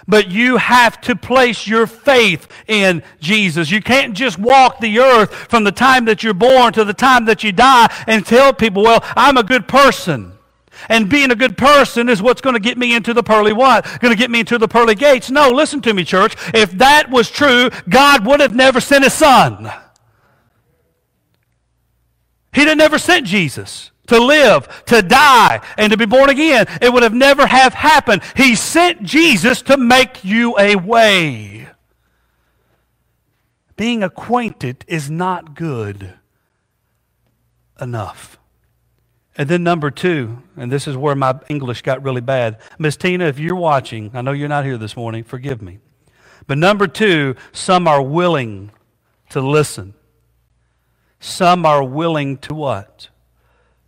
But 0.05 0.29
you 0.29 0.57
have 0.57 0.99
to 1.01 1.15
place 1.15 1.65
your 1.65 1.87
faith 1.87 2.49
in 2.67 3.03
Jesus. 3.21 3.71
You 3.71 3.81
can't 3.81 4.13
just 4.13 4.37
walk 4.37 4.79
the 4.81 4.99
earth 4.99 5.33
from 5.33 5.63
the 5.63 5.71
time 5.71 6.05
that 6.05 6.23
you're 6.23 6.33
born 6.33 6.73
to 6.73 6.83
the 6.83 6.93
time 6.93 7.25
that 7.25 7.43
you 7.43 7.53
die 7.53 7.93
and 8.05 8.25
tell 8.25 8.53
people, 8.53 8.83
well, 8.83 9.01
I'm 9.15 9.37
a 9.37 9.43
good 9.43 9.65
person. 9.65 10.32
And 10.89 11.09
being 11.09 11.31
a 11.31 11.35
good 11.35 11.57
person 11.57 12.09
is 12.09 12.21
what's 12.21 12.41
going 12.41 12.55
to 12.55 12.59
get 12.59 12.77
me 12.77 12.95
into 12.95 13.13
the 13.13 13.23
pearly 13.23 13.53
what? 13.53 13.85
Going 13.99 14.13
to 14.13 14.17
get 14.17 14.31
me 14.31 14.41
into 14.41 14.57
the 14.57 14.67
pearly 14.67 14.95
gates. 14.95 15.31
No, 15.31 15.49
listen 15.49 15.81
to 15.81 15.93
me, 15.93 16.03
church. 16.03 16.35
If 16.53 16.71
that 16.73 17.09
was 17.09 17.29
true, 17.29 17.69
God 17.89 18.25
would 18.25 18.39
have 18.39 18.55
never 18.55 18.79
sent 18.79 19.03
his 19.03 19.13
son. 19.13 19.71
He'd 22.53 22.67
have 22.67 22.77
never 22.77 22.99
sent 22.99 23.25
Jesus 23.25 23.91
to 24.07 24.19
live, 24.19 24.67
to 24.85 25.01
die, 25.01 25.61
and 25.77 25.91
to 25.91 25.97
be 25.97 26.05
born 26.05 26.29
again. 26.29 26.67
It 26.81 26.91
would 26.91 27.03
have 27.03 27.13
never 27.13 27.47
have 27.47 27.73
happened. 27.73 28.21
He 28.35 28.55
sent 28.55 29.03
Jesus 29.03 29.61
to 29.63 29.77
make 29.77 30.23
you 30.23 30.57
a 30.59 30.75
way. 30.75 31.67
Being 33.75 34.03
acquainted 34.03 34.85
is 34.87 35.09
not 35.09 35.55
good 35.55 36.13
enough. 37.81 38.37
And 39.35 39.49
then 39.49 39.63
number 39.63 39.89
two, 39.89 40.43
and 40.55 40.71
this 40.71 40.87
is 40.87 40.95
where 40.95 41.15
my 41.15 41.39
English 41.49 41.81
got 41.81 42.03
really 42.03 42.21
bad. 42.21 42.59
Miss 42.77 42.95
Tina, 42.95 43.25
if 43.25 43.39
you're 43.39 43.55
watching, 43.55 44.11
I 44.13 44.21
know 44.21 44.31
you're 44.31 44.47
not 44.47 44.63
here 44.63 44.77
this 44.77 44.95
morning, 44.95 45.23
forgive 45.23 45.61
me. 45.61 45.79
But 46.45 46.59
number 46.59 46.87
two, 46.87 47.35
some 47.51 47.87
are 47.87 48.01
willing 48.01 48.71
to 49.29 49.41
listen. 49.41 49.95
Some 51.19 51.65
are 51.65 51.83
willing 51.83 52.37
to 52.39 52.53
what? 52.53 53.09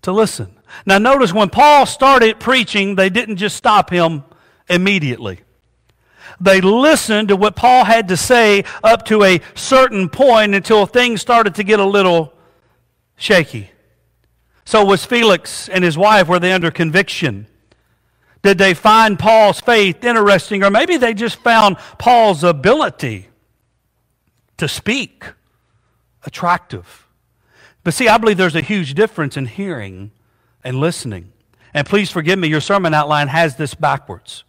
To 0.03 0.11
listen. 0.11 0.55
Now 0.85 0.97
notice 0.97 1.31
when 1.31 1.49
Paul 1.49 1.85
started 1.85 2.39
preaching, 2.39 2.95
they 2.95 3.09
didn't 3.09 3.37
just 3.37 3.55
stop 3.55 3.91
him 3.91 4.23
immediately. 4.67 5.41
They 6.41 6.59
listened 6.59 7.27
to 7.27 7.35
what 7.35 7.55
Paul 7.55 7.85
had 7.85 8.07
to 8.07 8.17
say 8.17 8.63
up 8.83 9.05
to 9.05 9.23
a 9.23 9.41
certain 9.53 10.09
point 10.09 10.55
until 10.55 10.85
things 10.85 11.21
started 11.21 11.55
to 11.55 11.63
get 11.63 11.79
a 11.79 11.85
little 11.85 12.33
shaky. 13.15 13.69
So 14.65 14.83
was 14.83 15.05
Felix 15.05 15.69
and 15.69 15.83
his 15.83 15.97
wife, 15.97 16.27
were 16.27 16.39
they 16.39 16.51
under 16.51 16.71
conviction? 16.71 17.47
Did 18.41 18.57
they 18.57 18.73
find 18.73 19.17
Paul's 19.17 19.61
faith 19.61 20.03
interesting, 20.03 20.63
or 20.63 20.69
maybe 20.69 20.97
they 20.97 21.13
just 21.13 21.37
found 21.37 21.77
Paul's 21.97 22.43
ability 22.43 23.29
to 24.57 24.67
speak 24.67 25.25
attractive? 26.23 27.07
But 27.83 27.93
see, 27.93 28.07
I 28.07 28.17
believe 28.17 28.37
there's 28.37 28.55
a 28.55 28.61
huge 28.61 28.95
difference 28.95 29.37
in 29.37 29.45
hearing 29.45 30.11
and 30.63 30.79
listening. 30.79 31.31
And 31.73 31.85
please 31.85 32.09
forgive 32.09 32.39
me, 32.39 32.47
your 32.47 32.61
sermon 32.61 32.93
outline 32.93 33.27
has 33.27 33.57
this 33.57 33.75
backwards. 33.75 34.44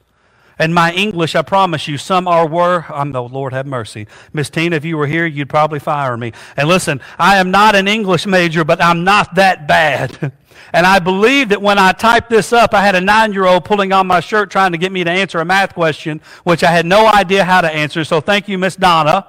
And 0.59 0.75
my 0.75 0.93
English, 0.93 1.35
I 1.35 1.43
promise 1.43 1.87
you, 1.87 1.99
some 1.99 2.27
are 2.27 2.47
were. 2.47 2.87
I'm 2.89 3.13
the 3.13 3.23
Lord 3.23 3.53
have 3.53 3.67
mercy. 3.67 4.07
Miss 4.33 4.49
Tina, 4.49 4.77
if 4.77 4.87
you 4.87 4.97
were 4.97 5.07
here, 5.07 5.27
you'd 5.27 5.51
probably 5.51 5.79
fire 5.79 6.17
me. 6.17 6.33
And 6.57 6.67
listen, 6.67 7.03
I 7.19 7.37
am 7.37 7.51
not 7.51 7.75
an 7.75 7.87
English 7.87 8.27
major, 8.27 8.65
but 8.65 8.83
I'm 8.83 9.05
not 9.05 9.35
that 9.35 9.69
bad. 9.69 10.33
and 10.73 10.87
I 10.87 10.99
believe 10.99 11.51
that 11.51 11.61
when 11.61 11.79
I 11.79 11.93
typed 11.93 12.31
this 12.31 12.55
up, 12.55 12.73
I 12.73 12.81
had 12.81 12.95
a 12.95 13.03
nine 13.03 13.35
year 13.35 13.45
old 13.45 13.67
pulling 13.67 13.93
on 13.93 14.07
my 14.07 14.21
shirt 14.21 14.51
trying 14.51 14.73
to 14.73 14.79
get 14.79 14.93
me 14.93 15.05
to 15.05 15.11
answer 15.11 15.41
a 15.41 15.45
math 15.45 15.75
question, 15.75 16.23
which 16.45 16.65
I 16.65 16.71
had 16.71 16.87
no 16.87 17.07
idea 17.07 17.45
how 17.45 17.61
to 17.61 17.71
answer. 17.71 18.03
So 18.03 18.23
thank 18.23 18.49
you, 18.49 18.57
Miss 18.57 18.77
Donna, 18.77 19.27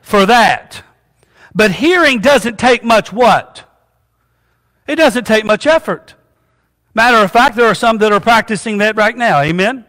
for 0.00 0.24
that. 0.24 0.82
But 1.54 1.70
hearing 1.70 2.20
doesn't 2.20 2.58
take 2.58 2.82
much 2.82 3.12
what? 3.12 3.64
It 4.86 4.96
doesn't 4.96 5.26
take 5.26 5.44
much 5.44 5.66
effort. 5.66 6.14
Matter 6.94 7.18
of 7.18 7.30
fact, 7.30 7.56
there 7.56 7.66
are 7.66 7.74
some 7.74 7.98
that 7.98 8.12
are 8.12 8.20
practicing 8.20 8.78
that 8.78 8.96
right 8.96 9.16
now. 9.16 9.40
Amen? 9.40 9.86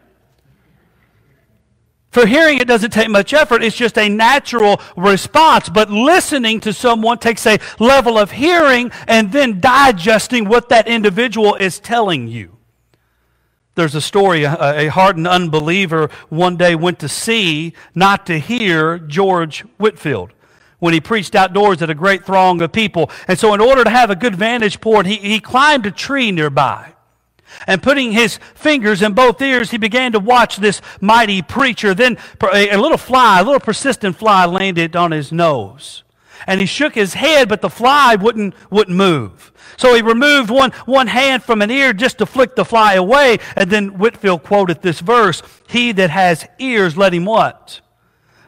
For 2.11 2.27
hearing, 2.27 2.59
it 2.59 2.67
doesn't 2.67 2.91
take 2.91 3.09
much 3.09 3.33
effort. 3.33 3.63
It's 3.63 3.75
just 3.75 3.97
a 3.97 4.07
natural 4.07 4.79
response. 4.95 5.67
But 5.67 5.89
listening 5.89 6.59
to 6.61 6.71
someone 6.71 7.17
takes 7.17 7.45
a 7.47 7.57
level 7.79 8.19
of 8.19 8.31
hearing 8.31 8.91
and 9.07 9.31
then 9.31 9.59
digesting 9.59 10.47
what 10.47 10.69
that 10.69 10.87
individual 10.87 11.55
is 11.55 11.79
telling 11.79 12.27
you. 12.27 12.57
There's 13.75 13.95
a 13.95 14.01
story 14.01 14.43
a, 14.43 14.85
a 14.85 14.87
hardened 14.89 15.27
unbeliever 15.27 16.11
one 16.29 16.55
day 16.55 16.75
went 16.75 16.99
to 16.99 17.09
see, 17.09 17.73
not 17.95 18.27
to 18.27 18.39
hear, 18.39 18.99
George 18.99 19.61
Whitefield 19.77 20.33
when 20.77 20.93
he 20.93 20.99
preached 20.99 21.33
outdoors 21.33 21.81
at 21.81 21.89
a 21.89 21.95
great 21.95 22.25
throng 22.25 22.61
of 22.61 22.69
people. 22.73 23.09
And 23.29 23.39
so, 23.39 23.53
in 23.53 23.61
order 23.61 23.85
to 23.85 23.89
have 23.89 24.09
a 24.09 24.17
good 24.17 24.35
vantage 24.35 24.81
point, 24.81 25.07
he, 25.07 25.15
he 25.15 25.39
climbed 25.39 25.85
a 25.85 25.91
tree 25.91 26.29
nearby. 26.29 26.92
And 27.67 27.81
putting 27.81 28.11
his 28.11 28.39
fingers 28.55 29.01
in 29.01 29.13
both 29.13 29.41
ears, 29.41 29.71
he 29.71 29.77
began 29.77 30.11
to 30.13 30.19
watch 30.19 30.57
this 30.57 30.81
mighty 31.01 31.41
preacher. 31.41 31.93
Then 31.93 32.17
a 32.41 32.77
little 32.77 32.97
fly, 32.97 33.39
a 33.39 33.43
little 33.43 33.59
persistent 33.59 34.17
fly, 34.17 34.45
landed 34.45 34.95
on 34.95 35.11
his 35.11 35.31
nose. 35.31 36.03
And 36.45 36.59
he 36.59 36.65
shook 36.65 36.95
his 36.95 37.13
head, 37.13 37.47
but 37.47 37.61
the 37.61 37.69
fly 37.69 38.15
wouldn't, 38.15 38.53
wouldn't 38.69 38.97
move. 38.97 39.51
So 39.77 39.95
he 39.95 40.01
removed 40.01 40.49
one, 40.49 40.71
one 40.85 41.07
hand 41.07 41.43
from 41.43 41.61
an 41.61 41.71
ear 41.71 41.93
just 41.93 42.17
to 42.19 42.25
flick 42.25 42.55
the 42.55 42.65
fly 42.65 42.93
away. 42.93 43.39
And 43.55 43.71
then 43.71 43.97
Whitefield 43.97 44.43
quoted 44.43 44.81
this 44.81 44.99
verse 44.99 45.41
He 45.67 45.91
that 45.93 46.09
has 46.09 46.45
ears, 46.59 46.97
let 46.97 47.13
him 47.13 47.25
what? 47.25 47.81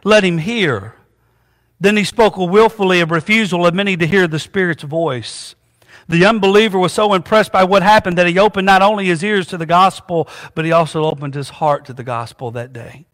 Let 0.03 0.23
him 0.23 0.37
hear. 0.37 0.95
Then 1.79 1.97
he 1.97 2.03
spoke 2.03 2.37
willfully 2.37 3.01
of 3.01 3.11
refusal 3.11 3.65
of 3.65 3.73
many 3.73 3.97
to 3.97 4.07
hear 4.07 4.27
the 4.27 4.39
Spirit's 4.39 4.83
voice. 4.83 5.55
The 6.07 6.25
unbeliever 6.25 6.77
was 6.77 6.93
so 6.93 7.13
impressed 7.13 7.51
by 7.51 7.63
what 7.63 7.81
happened 7.81 8.17
that 8.17 8.27
he 8.27 8.37
opened 8.37 8.65
not 8.65 8.81
only 8.81 9.05
his 9.05 9.23
ears 9.23 9.47
to 9.47 9.57
the 9.57 9.65
gospel, 9.65 10.27
but 10.53 10.65
he 10.65 10.71
also 10.71 11.03
opened 11.03 11.33
his 11.33 11.49
heart 11.49 11.85
to 11.85 11.93
the 11.93 12.03
gospel 12.03 12.51
that 12.51 12.73
day. 12.73 13.05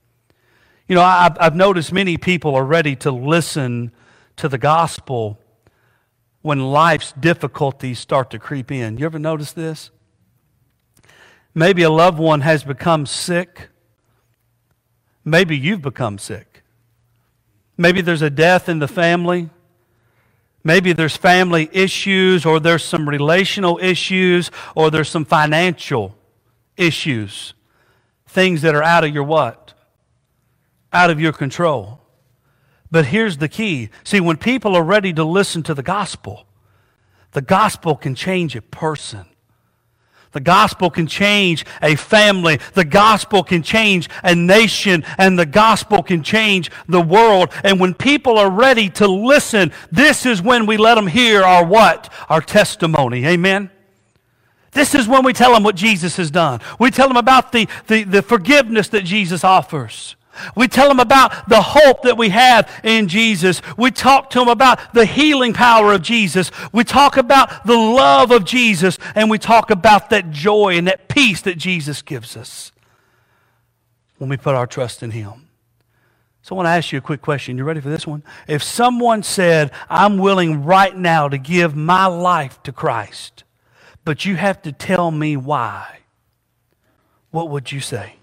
You 0.88 0.96
know, 0.96 1.02
I've, 1.02 1.38
I've 1.40 1.56
noticed 1.56 1.94
many 1.94 2.18
people 2.18 2.54
are 2.54 2.66
ready 2.66 2.98
to 2.98 3.12
listen 3.12 3.92
to 4.36 4.50
the 4.50 4.58
gospel 4.58 5.40
when 6.42 6.60
life's 6.60 7.14
difficulties 7.14 8.00
start 8.00 8.30
to 8.32 8.40
creep 8.40 8.72
in. 8.72 8.98
You 8.98 9.06
ever 9.06 9.20
notice 9.20 9.54
this? 9.54 9.92
Maybe 11.54 11.84
a 11.84 11.90
loved 11.90 12.20
one 12.20 12.42
has 12.42 12.64
become 12.64 13.06
sick. 13.06 13.70
Maybe 15.24 15.58
you've 15.58 15.82
become 15.82 16.18
sick. 16.18 16.64
Maybe 17.78 18.02
there's 18.02 18.22
a 18.22 18.30
death 18.30 18.68
in 18.68 18.80
the 18.80 18.88
family. 18.88 19.50
Maybe 20.64 20.94
there's 20.94 21.18
family 21.18 21.70
issues, 21.72 22.46
or 22.46 22.60
there's 22.60 22.84
some 22.84 23.10
relational 23.10 23.80
issues, 23.82 24.52
or 24.76 24.92
there's 24.92 25.10
some 25.10 25.26
financial 25.26 26.16
issues. 26.78 27.54
Things 28.28 28.62
that 28.62 28.76
are 28.76 28.84
out 28.84 29.04
of 29.04 29.14
your 29.14 29.24
what? 29.24 29.74
Out 30.94 31.10
of 31.10 31.20
your 31.20 31.34
control. 31.34 32.00
But 32.92 33.06
here's 33.06 33.38
the 33.38 33.48
key. 33.48 33.90
See, 34.04 34.20
when 34.20 34.38
people 34.38 34.76
are 34.76 34.84
ready 34.84 35.14
to 35.14 35.24
listen 35.24 35.64
to 35.64 35.74
the 35.74 35.84
gospel, 35.84 36.46
the 37.32 37.42
gospel 37.42 37.96
can 37.96 38.14
change 38.14 38.56
a 38.56 38.62
person. 38.62 39.26
The 40.32 40.40
gospel 40.40 40.90
can 40.90 41.08
change 41.08 41.66
a 41.82 41.96
family. 41.96 42.60
The 42.74 42.86
gospel 42.86 43.44
can 43.44 43.64
change 43.64 44.10
a 44.24 44.34
nation. 44.34 45.04
And 45.18 45.38
the 45.38 45.46
gospel 45.46 46.02
can 46.04 46.24
change 46.24 46.72
the 46.88 47.02
world. 47.02 47.52
And 47.64 47.80
when 47.80 47.94
people 47.94 48.38
are 48.38 48.50
ready 48.50 48.90
to 48.92 49.08
listen, 49.08 49.72
this 49.92 50.26
is 50.26 50.42
when 50.42 50.66
we 50.66 50.78
let 50.78 50.96
them 50.96 51.08
hear 51.08 51.44
our 51.44 51.66
what? 51.66 52.12
Our 52.30 52.42
testimony. 52.42 53.26
Amen? 53.26 53.70
This 54.72 54.96
is 54.96 55.08
when 55.08 55.26
we 55.26 55.34
tell 55.34 55.54
them 55.54 55.64
what 55.64 55.76
Jesus 55.76 56.16
has 56.16 56.32
done. 56.32 56.62
We 56.80 56.92
tell 56.92 57.10
them 57.10 57.18
about 57.18 57.52
the, 57.52 57.68
the, 57.88 58.04
the 58.04 58.22
forgiveness 58.22 58.88
that 58.90 59.04
Jesus 59.04 59.44
offers. 59.44 60.16
We 60.56 60.68
tell 60.68 60.88
them 60.88 61.00
about 61.00 61.50
the 61.50 61.62
hope 61.62 62.04
that 62.04 62.18
we 62.18 62.30
have 62.30 62.70
in 62.84 63.08
Jesus. 63.08 63.62
We 63.78 63.92
talk 63.92 64.30
to 64.32 64.40
them 64.40 64.48
about 64.48 64.94
the 64.94 65.06
healing 65.06 65.54
power 65.54 65.94
of 65.94 66.02
Jesus. 66.02 66.52
We 66.72 66.84
talk 66.84 67.18
about 67.18 67.66
the 67.66 67.78
love 67.78 68.32
of 68.32 68.46
Jesus. 68.46 68.98
And 69.16 69.30
we 69.30 69.38
talk 69.38 69.72
about 69.72 70.10
that 70.10 70.32
joy 70.32 70.78
and 70.78 70.88
that 70.88 71.08
peace 71.08 71.42
that 71.42 71.58
Jesus 71.58 72.02
gives 72.02 72.38
us 72.38 72.72
when 74.18 74.30
we 74.30 74.38
put 74.38 74.56
our 74.56 74.68
trust 74.68 75.04
in 75.04 75.12
Him. 75.12 75.48
So 76.44 76.56
I 76.56 76.58
want 76.58 76.66
to 76.68 76.72
ask 76.72 76.92
you 76.92 76.98
a 76.98 77.02
quick 77.02 77.22
question. 77.22 77.58
You 77.58 77.64
ready 77.64 77.82
for 77.82 77.90
this 77.90 78.08
one? 78.08 78.24
If 78.48 78.64
someone 78.64 79.22
said, 79.22 79.72
I'm 79.90 80.18
willing 80.18 80.64
right 80.64 80.96
now 80.96 81.28
to 81.28 81.38
give 81.38 81.76
my 81.76 82.08
life 82.08 82.62
to 82.64 82.72
Christ, 82.72 83.44
but 84.04 84.26
you 84.26 84.36
have 84.36 84.62
to 84.64 84.72
tell 84.72 85.12
me 85.12 85.38
why, 85.38 86.00
what 87.30 87.50
would 87.50 87.72
you 87.72 87.80
say? 87.80 88.16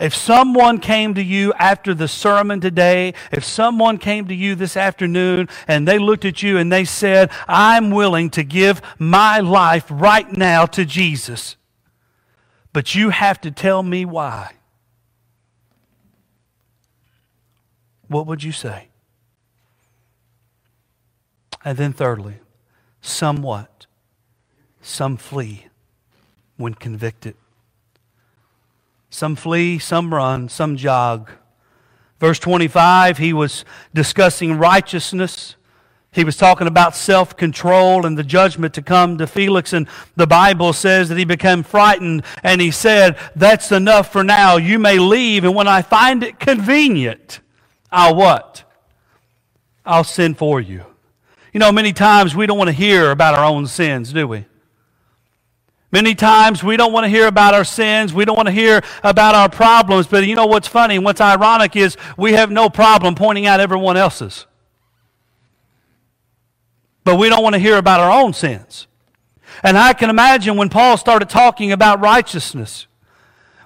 If 0.00 0.14
someone 0.14 0.78
came 0.78 1.14
to 1.14 1.22
you 1.22 1.52
after 1.54 1.94
the 1.94 2.08
sermon 2.08 2.60
today, 2.60 3.14
if 3.30 3.44
someone 3.44 3.98
came 3.98 4.26
to 4.28 4.34
you 4.34 4.54
this 4.54 4.76
afternoon 4.76 5.48
and 5.68 5.86
they 5.86 5.98
looked 5.98 6.24
at 6.24 6.42
you 6.42 6.56
and 6.56 6.72
they 6.72 6.84
said, 6.84 7.30
I'm 7.46 7.90
willing 7.90 8.30
to 8.30 8.42
give 8.42 8.80
my 8.98 9.38
life 9.38 9.84
right 9.90 10.30
now 10.36 10.66
to 10.66 10.84
Jesus, 10.84 11.56
but 12.72 12.94
you 12.94 13.10
have 13.10 13.40
to 13.42 13.50
tell 13.50 13.82
me 13.82 14.04
why. 14.04 14.54
what 18.10 18.26
would 18.26 18.42
you 18.42 18.50
say? 18.50 18.88
And 21.64 21.78
then, 21.78 21.92
thirdly, 21.92 22.40
somewhat, 23.00 23.86
some 24.82 25.16
flee 25.16 25.68
when 26.56 26.74
convicted. 26.74 27.36
Some 29.10 29.36
flee, 29.36 29.78
some 29.78 30.14
run, 30.14 30.48
some 30.48 30.76
jog. 30.76 31.30
Verse 32.20 32.38
25, 32.38 33.18
he 33.18 33.32
was 33.32 33.64
discussing 33.92 34.58
righteousness. 34.58 35.56
He 36.12 36.24
was 36.24 36.36
talking 36.36 36.66
about 36.66 36.96
self 36.96 37.36
control 37.36 38.04
and 38.04 38.18
the 38.18 38.24
judgment 38.24 38.74
to 38.74 38.82
come 38.82 39.18
to 39.18 39.26
Felix. 39.26 39.72
And 39.72 39.88
the 40.16 40.26
Bible 40.26 40.72
says 40.72 41.08
that 41.08 41.18
he 41.18 41.24
became 41.24 41.62
frightened 41.62 42.24
and 42.42 42.60
he 42.60 42.70
said, 42.70 43.16
That's 43.36 43.72
enough 43.72 44.12
for 44.12 44.24
now. 44.24 44.56
You 44.56 44.78
may 44.78 44.98
leave. 44.98 45.44
And 45.44 45.54
when 45.54 45.68
I 45.68 45.82
find 45.82 46.22
it 46.22 46.40
convenient, 46.40 47.40
I'll 47.90 48.14
what? 48.14 48.64
I'll 49.84 50.04
send 50.04 50.36
for 50.36 50.60
you. 50.60 50.84
You 51.52 51.60
know, 51.60 51.72
many 51.72 51.92
times 51.92 52.36
we 52.36 52.46
don't 52.46 52.58
want 52.58 52.68
to 52.68 52.74
hear 52.74 53.10
about 53.10 53.34
our 53.34 53.44
own 53.44 53.66
sins, 53.66 54.12
do 54.12 54.28
we? 54.28 54.46
Many 55.92 56.14
times 56.14 56.62
we 56.62 56.76
don't 56.76 56.92
want 56.92 57.04
to 57.04 57.08
hear 57.08 57.26
about 57.26 57.52
our 57.52 57.64
sins. 57.64 58.14
We 58.14 58.24
don't 58.24 58.36
want 58.36 58.46
to 58.46 58.52
hear 58.52 58.82
about 59.02 59.34
our 59.34 59.48
problems. 59.48 60.06
But 60.06 60.24
you 60.26 60.36
know 60.36 60.46
what's 60.46 60.68
funny 60.68 60.96
and 60.96 61.04
what's 61.04 61.20
ironic 61.20 61.74
is 61.74 61.96
we 62.16 62.32
have 62.34 62.50
no 62.50 62.70
problem 62.70 63.16
pointing 63.16 63.46
out 63.46 63.58
everyone 63.58 63.96
else's. 63.96 64.46
But 67.02 67.16
we 67.16 67.28
don't 67.28 67.42
want 67.42 67.54
to 67.54 67.58
hear 67.58 67.76
about 67.76 67.98
our 67.98 68.22
own 68.22 68.34
sins. 68.34 68.86
And 69.64 69.76
I 69.76 69.92
can 69.92 70.10
imagine 70.10 70.56
when 70.56 70.68
Paul 70.68 70.96
started 70.96 71.28
talking 71.28 71.72
about 71.72 72.00
righteousness, 72.00 72.86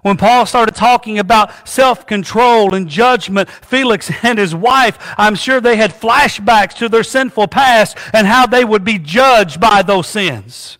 when 0.00 0.16
Paul 0.16 0.46
started 0.46 0.74
talking 0.74 1.18
about 1.18 1.68
self 1.68 2.06
control 2.06 2.74
and 2.74 2.88
judgment, 2.88 3.50
Felix 3.50 4.10
and 4.22 4.38
his 4.38 4.54
wife, 4.54 4.98
I'm 5.18 5.34
sure 5.34 5.60
they 5.60 5.76
had 5.76 5.92
flashbacks 5.92 6.74
to 6.74 6.88
their 6.88 7.02
sinful 7.02 7.48
past 7.48 7.98
and 8.14 8.26
how 8.26 8.46
they 8.46 8.64
would 8.64 8.84
be 8.84 8.98
judged 8.98 9.60
by 9.60 9.82
those 9.82 10.06
sins. 10.06 10.78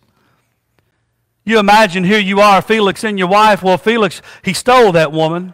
You 1.45 1.59
imagine 1.59 2.03
here 2.03 2.19
you 2.19 2.41
are, 2.41 2.61
Felix 2.61 3.03
and 3.03 3.19
your 3.19 3.27
wife. 3.27 3.61
Well, 3.61 3.77
Felix, 3.77 4.21
he 4.43 4.51
stole 4.51 4.91
that 4.93 5.11
woman. 5.11 5.53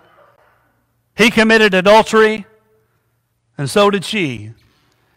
He 1.15 1.29
committed 1.29 1.73
adultery, 1.73 2.45
and 3.57 3.69
so 3.69 3.89
did 3.89 4.05
she. 4.05 4.53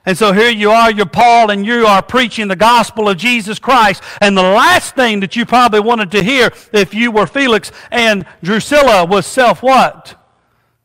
And 0.04 0.18
so 0.18 0.32
here 0.32 0.50
you 0.50 0.70
are, 0.70 0.90
you're 0.90 1.06
Paul, 1.06 1.50
and 1.50 1.64
you 1.64 1.86
are 1.86 2.02
preaching 2.02 2.48
the 2.48 2.56
gospel 2.56 3.08
of 3.08 3.16
Jesus 3.16 3.58
Christ. 3.58 4.02
And 4.20 4.36
the 4.36 4.42
last 4.42 4.96
thing 4.96 5.20
that 5.20 5.34
you 5.36 5.46
probably 5.46 5.80
wanted 5.80 6.10
to 6.10 6.22
hear 6.22 6.50
if 6.72 6.92
you 6.92 7.10
were 7.10 7.26
Felix 7.26 7.72
and 7.90 8.26
Drusilla 8.42 9.06
was 9.06 9.26
self 9.26 9.62
what? 9.62 10.20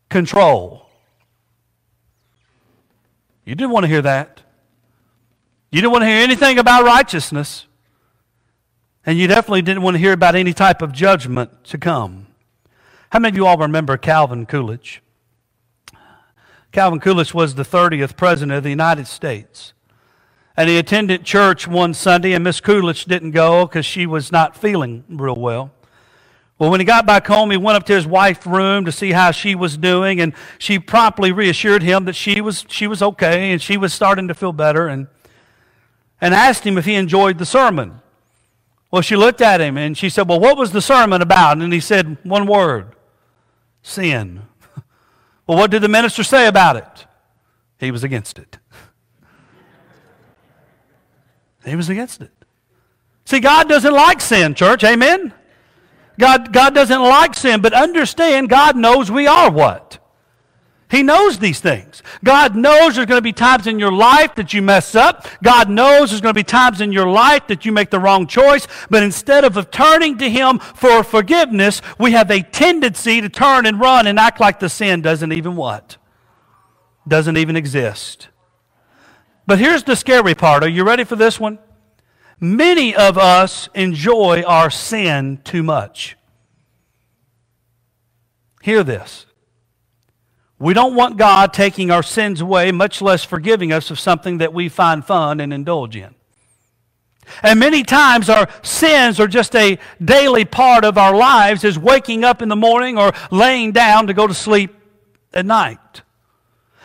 Control. 0.08 0.88
You 3.43 3.56
didn't 3.56 3.71
want 3.71 3.86
to 3.86 3.88
hear 3.88 4.04
that. 4.04 4.43
You 5.71 5.82
didn't 5.82 5.91
want 5.91 6.04
to 6.04 6.08
hear 6.08 6.23
anything 6.23 6.60
about 6.60 6.86
righteousness. 6.86 7.65
And 9.05 9.17
you 9.17 9.27
definitely 9.27 9.62
didn't 9.62 9.83
want 9.83 9.95
to 9.95 9.99
hear 9.99 10.13
about 10.13 10.35
any 10.35 10.53
type 10.53 10.81
of 10.81 10.91
judgment 10.91 11.63
to 11.65 11.77
come. 11.77 12.27
How 13.12 13.19
many 13.19 13.29
of 13.29 13.35
you 13.38 13.45
all 13.45 13.57
remember 13.57 13.97
Calvin 13.97 14.45
Coolidge? 14.45 15.01
Calvin 16.71 16.99
Coolidge 16.99 17.33
was 17.33 17.55
the 17.55 17.63
30th 17.63 18.15
president 18.15 18.57
of 18.57 18.63
the 18.63 18.69
United 18.69 19.07
States. 19.07 19.73
And 20.55 20.69
he 20.69 20.77
attended 20.77 21.23
church 21.23 21.67
one 21.67 21.93
Sunday, 21.93 22.33
and 22.33 22.43
Miss 22.43 22.59
Coolidge 22.59 23.05
didn't 23.05 23.31
go 23.31 23.65
because 23.65 23.85
she 23.85 24.05
was 24.05 24.31
not 24.31 24.55
feeling 24.55 25.03
real 25.07 25.35
well. 25.35 25.71
Well, 26.59 26.69
when 26.69 26.81
he 26.81 26.85
got 26.85 27.05
back 27.05 27.25
home, 27.25 27.51
he 27.51 27.57
went 27.57 27.77
up 27.77 27.85
to 27.85 27.93
his 27.93 28.05
wife's 28.05 28.45
room 28.45 28.83
to 28.83 28.91
see 28.91 29.13
how 29.13 29.31
she 29.31 29.55
was 29.55 29.77
doing, 29.77 30.19
and 30.19 30.33
she 30.57 30.77
promptly 30.77 31.31
reassured 31.31 31.81
him 31.81 32.03
that 32.03 32.15
she 32.15 32.41
was, 32.41 32.65
she 32.67 32.85
was 32.85 33.01
okay 33.01 33.51
and 33.51 33.62
she 33.62 33.77
was 33.77 33.93
starting 33.93 34.27
to 34.27 34.33
feel 34.33 34.51
better 34.51 34.89
and, 34.89 35.07
and 36.19 36.33
asked 36.33 36.65
him 36.65 36.77
if 36.77 36.83
he 36.83 36.95
enjoyed 36.95 37.38
the 37.38 37.45
sermon. 37.45 38.01
Well, 38.91 39.02
she 39.02 39.15
looked 39.15 39.41
at 39.41 39.62
him 39.62 39.78
and 39.78 39.97
she 39.97 40.10
said, 40.10 40.28
Well, 40.28 40.39
what 40.39 40.58
was 40.58 40.71
the 40.71 40.82
sermon 40.82 41.21
about? 41.21 41.60
And 41.60 41.71
he 41.71 41.80
said, 41.80 42.17
One 42.23 42.47
word 42.47 42.95
sin. 43.82 44.41
well, 45.47 45.58
what 45.58 45.71
did 45.71 45.82
the 45.82 45.88
minister 45.88 46.23
say 46.23 46.47
about 46.47 46.75
it? 46.75 47.06
He 47.78 47.91
was 47.91 48.04
against 48.04 48.39
it. 48.39 48.58
he 51.65 51.75
was 51.75 51.89
against 51.89 52.21
it. 52.21 52.32
See, 53.25 53.39
God 53.39 53.69
doesn't 53.69 53.93
like 53.93 54.21
sin, 54.21 54.56
church. 54.56 54.84
Amen? 54.84 55.34
God, 56.17 56.52
God 56.52 56.73
doesn't 56.73 57.02
like 57.02 57.36
sin, 57.36 57.62
but 57.62 57.73
understand 57.73 58.49
God 58.49 58.75
knows 58.75 59.12
we 59.12 59.28
are 59.28 59.52
what? 59.52 59.98
He 60.89 61.04
knows 61.04 61.38
these 61.38 61.60
things. 61.60 62.02
God 62.23 62.56
knows 62.56 62.95
there's 62.95 63.06
going 63.06 63.19
to 63.19 63.21
be 63.21 63.32
times 63.32 63.67
in 63.67 63.78
your 63.78 63.91
life 63.91 64.34
that 64.36 64.54
you 64.54 64.62
mess 64.63 64.95
up. 64.95 65.28
God 65.43 65.69
knows 65.69 66.10
there's 66.10 66.21
going 66.21 66.34
to 66.34 66.39
be 66.39 66.43
times 66.43 66.82
in 66.82 66.91
your 66.91 67.08
life 67.08 67.45
that 67.47 67.63
you 67.63 67.71
make 67.71 67.91
the 67.91 67.99
wrong 67.99 68.25
choice. 68.25 68.67
But 68.89 69.04
instead 69.04 69.43
of 69.43 69.69
turning 69.69 70.17
to 70.17 70.28
Him 70.28 70.58
for 70.58 71.04
forgiveness, 71.04 71.84
we 71.99 72.13
have 72.13 72.32
a 72.32 72.41
tendency 72.41 73.21
to 73.21 73.30
turn 73.30 73.67
and 73.67 73.80
run 73.80 74.08
and 74.08 74.17
act 74.17 74.39
like 74.39 74.60
the 74.60 74.69
sin 74.69 75.02
doesn't 75.02 75.32
even 75.32 75.56
what? 75.56 75.97
Doesn't 77.08 77.38
even 77.38 77.56
exist. 77.56 78.30
But 79.45 79.60
here's 79.60 79.84
the 79.84 79.95
scary 79.95 80.34
part. 80.34 80.63
Are 80.63 80.69
you 80.69 80.84
ready 80.84 81.04
for 81.04 81.15
this 81.15 81.39
one? 81.39 81.60
Many 82.39 82.95
of 82.95 83.15
us 83.15 83.69
enjoy 83.75 84.41
our 84.41 84.71
sin 84.71 85.39
too 85.43 85.62
much. 85.62 86.17
Hear 88.63 88.84
this. 88.84 89.28
We 90.60 90.74
don't 90.74 90.93
want 90.93 91.15
God 91.15 91.54
taking 91.54 91.89
our 91.89 92.04
sins 92.04 92.41
away, 92.41 92.74
much 92.74 93.02
less 93.02 93.24
forgiving 93.24 93.72
us 93.72 93.91
of 93.91 94.00
something 94.00 94.39
that 94.39 94.54
we 94.54 94.67
find 94.67 95.06
fun 95.06 95.39
and 95.39 95.54
indulge 95.54 95.95
in. 95.95 96.13
And 97.41 97.60
many 97.60 97.84
times 97.84 98.30
our 98.30 98.50
sins 98.62 99.19
are 99.19 99.28
just 99.28 99.56
a 99.56 99.80
daily 100.04 100.43
part 100.43 100.84
of 100.84 100.98
our 100.98 101.15
lives 101.15 101.63
as 101.63 101.80
waking 101.80 102.26
up 102.26 102.41
in 102.41 102.50
the 102.50 102.56
morning 102.58 102.98
or 102.98 103.13
laying 103.32 103.72
down 103.72 104.08
to 104.08 104.13
go 104.13 104.28
to 104.28 104.34
sleep 104.34 104.76
at 105.34 105.45
night. 105.45 106.02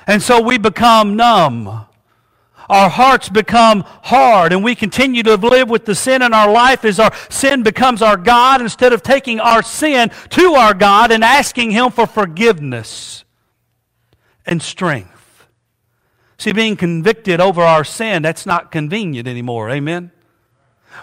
And 0.06 0.22
so 0.22 0.40
we 0.40 0.58
become 0.58 1.16
numb. 1.16 1.86
Our 2.68 2.88
hearts 2.88 3.28
become 3.28 3.84
hard 3.86 4.52
and 4.52 4.62
we 4.62 4.74
continue 4.74 5.22
to 5.24 5.34
live 5.34 5.68
with 5.68 5.84
the 5.84 5.94
sin 5.94 6.22
in 6.22 6.32
our 6.32 6.50
life 6.50 6.84
as 6.84 7.00
our 7.00 7.12
sin 7.28 7.62
becomes 7.62 8.02
our 8.02 8.16
God 8.16 8.60
instead 8.60 8.92
of 8.92 9.02
taking 9.02 9.40
our 9.40 9.62
sin 9.62 10.10
to 10.30 10.54
our 10.54 10.74
God 10.74 11.10
and 11.10 11.24
asking 11.24 11.72
Him 11.72 11.90
for 11.90 12.06
forgiveness 12.06 13.23
and 14.46 14.62
strength. 14.62 15.46
See, 16.38 16.52
being 16.52 16.76
convicted 16.76 17.40
over 17.40 17.62
our 17.62 17.84
sin, 17.84 18.22
that's 18.22 18.44
not 18.44 18.72
convenient 18.72 19.28
anymore. 19.28 19.70
Amen? 19.70 20.10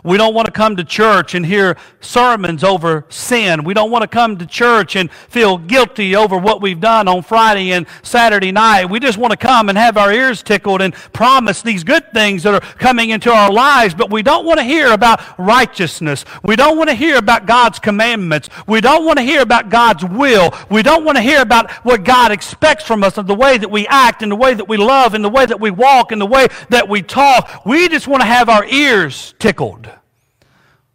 We 0.04 0.18
don't 0.18 0.34
want 0.34 0.46
to 0.46 0.52
come 0.52 0.76
to 0.76 0.84
church 0.84 1.36
and 1.36 1.46
hear 1.46 1.78
sermons 2.00 2.64
over 2.64 3.06
sin. 3.10 3.64
We 3.64 3.74
don't 3.74 3.92
want 3.92 4.04
to 4.04 4.08
come 4.08 4.38
to 4.38 4.46
church 4.46 4.96
and 4.96 5.12
feel 5.12 5.58
guilty 5.58 6.16
over 6.16 6.38
what 6.38 6.62
we've 6.62 6.80
done 6.80 7.08
on 7.08 7.22
Friday 7.24 7.72
and 7.72 7.86
Saturday 8.04 8.52
night. 8.52 8.86
We 8.86 9.00
just 9.00 9.18
want 9.18 9.32
to 9.32 9.38
come 9.38 9.70
and 9.70 9.78
have 9.78 9.98
our 9.98 10.12
ears 10.12 10.44
tickled 10.44 10.82
and 10.82 10.94
promise 10.94 11.62
these 11.62 11.84
good 11.84 12.12
things 12.14 12.44
that 12.44 12.54
are 12.54 12.60
coming 12.78 13.10
into 13.10 13.32
our 13.32 13.52
lives, 13.52 13.94
but 13.94 14.10
we 14.10 14.24
don't 14.24 14.46
want 14.46 14.60
to 14.60 14.64
hear 14.64 14.92
about 14.92 15.22
righteousness. 15.38 16.26
We 16.44 16.56
don't 16.56 16.78
want 16.78 16.90
to 16.90 16.96
hear 16.96 17.18
about 17.18 17.46
God's 17.46 17.80
commandments. 17.80 18.50
We 18.68 18.82
don't 18.82 19.06
want 19.06 19.18
to 19.20 19.24
hear 19.24 19.42
about 19.42 19.70
God's 19.70 20.04
will. 20.04 20.54
We 20.70 20.84
don't 20.84 21.06
want 21.06 21.18
to 21.18 21.22
hear 21.22 21.42
about 21.42 21.72
what 21.86 22.04
God 22.04 22.32
expects 22.32 22.84
from 22.84 23.04
us 23.04 23.18
and 23.18 23.28
the 23.28 23.36
way 23.36 23.58
that 23.58 23.70
we 23.70 23.88
act 23.88 24.24
and 24.24 24.32
the 24.32 24.36
way 24.36 24.54
that 24.54 24.68
we 24.68 24.78
love 24.78 25.14
and 25.14 25.24
the 25.24 25.30
way 25.30 25.46
that 25.46 25.60
we 25.60 25.72
walk 25.72 26.12
and 26.12 26.22
the 26.22 26.26
way 26.26 26.48
that 26.70 26.88
we 26.88 27.02
talk. 27.02 27.66
We 27.66 27.88
just 27.88 28.08
want 28.08 28.22
to 28.22 28.28
have 28.28 28.50
our 28.50 28.66
ears 28.66 29.34
tickled. 29.40 29.81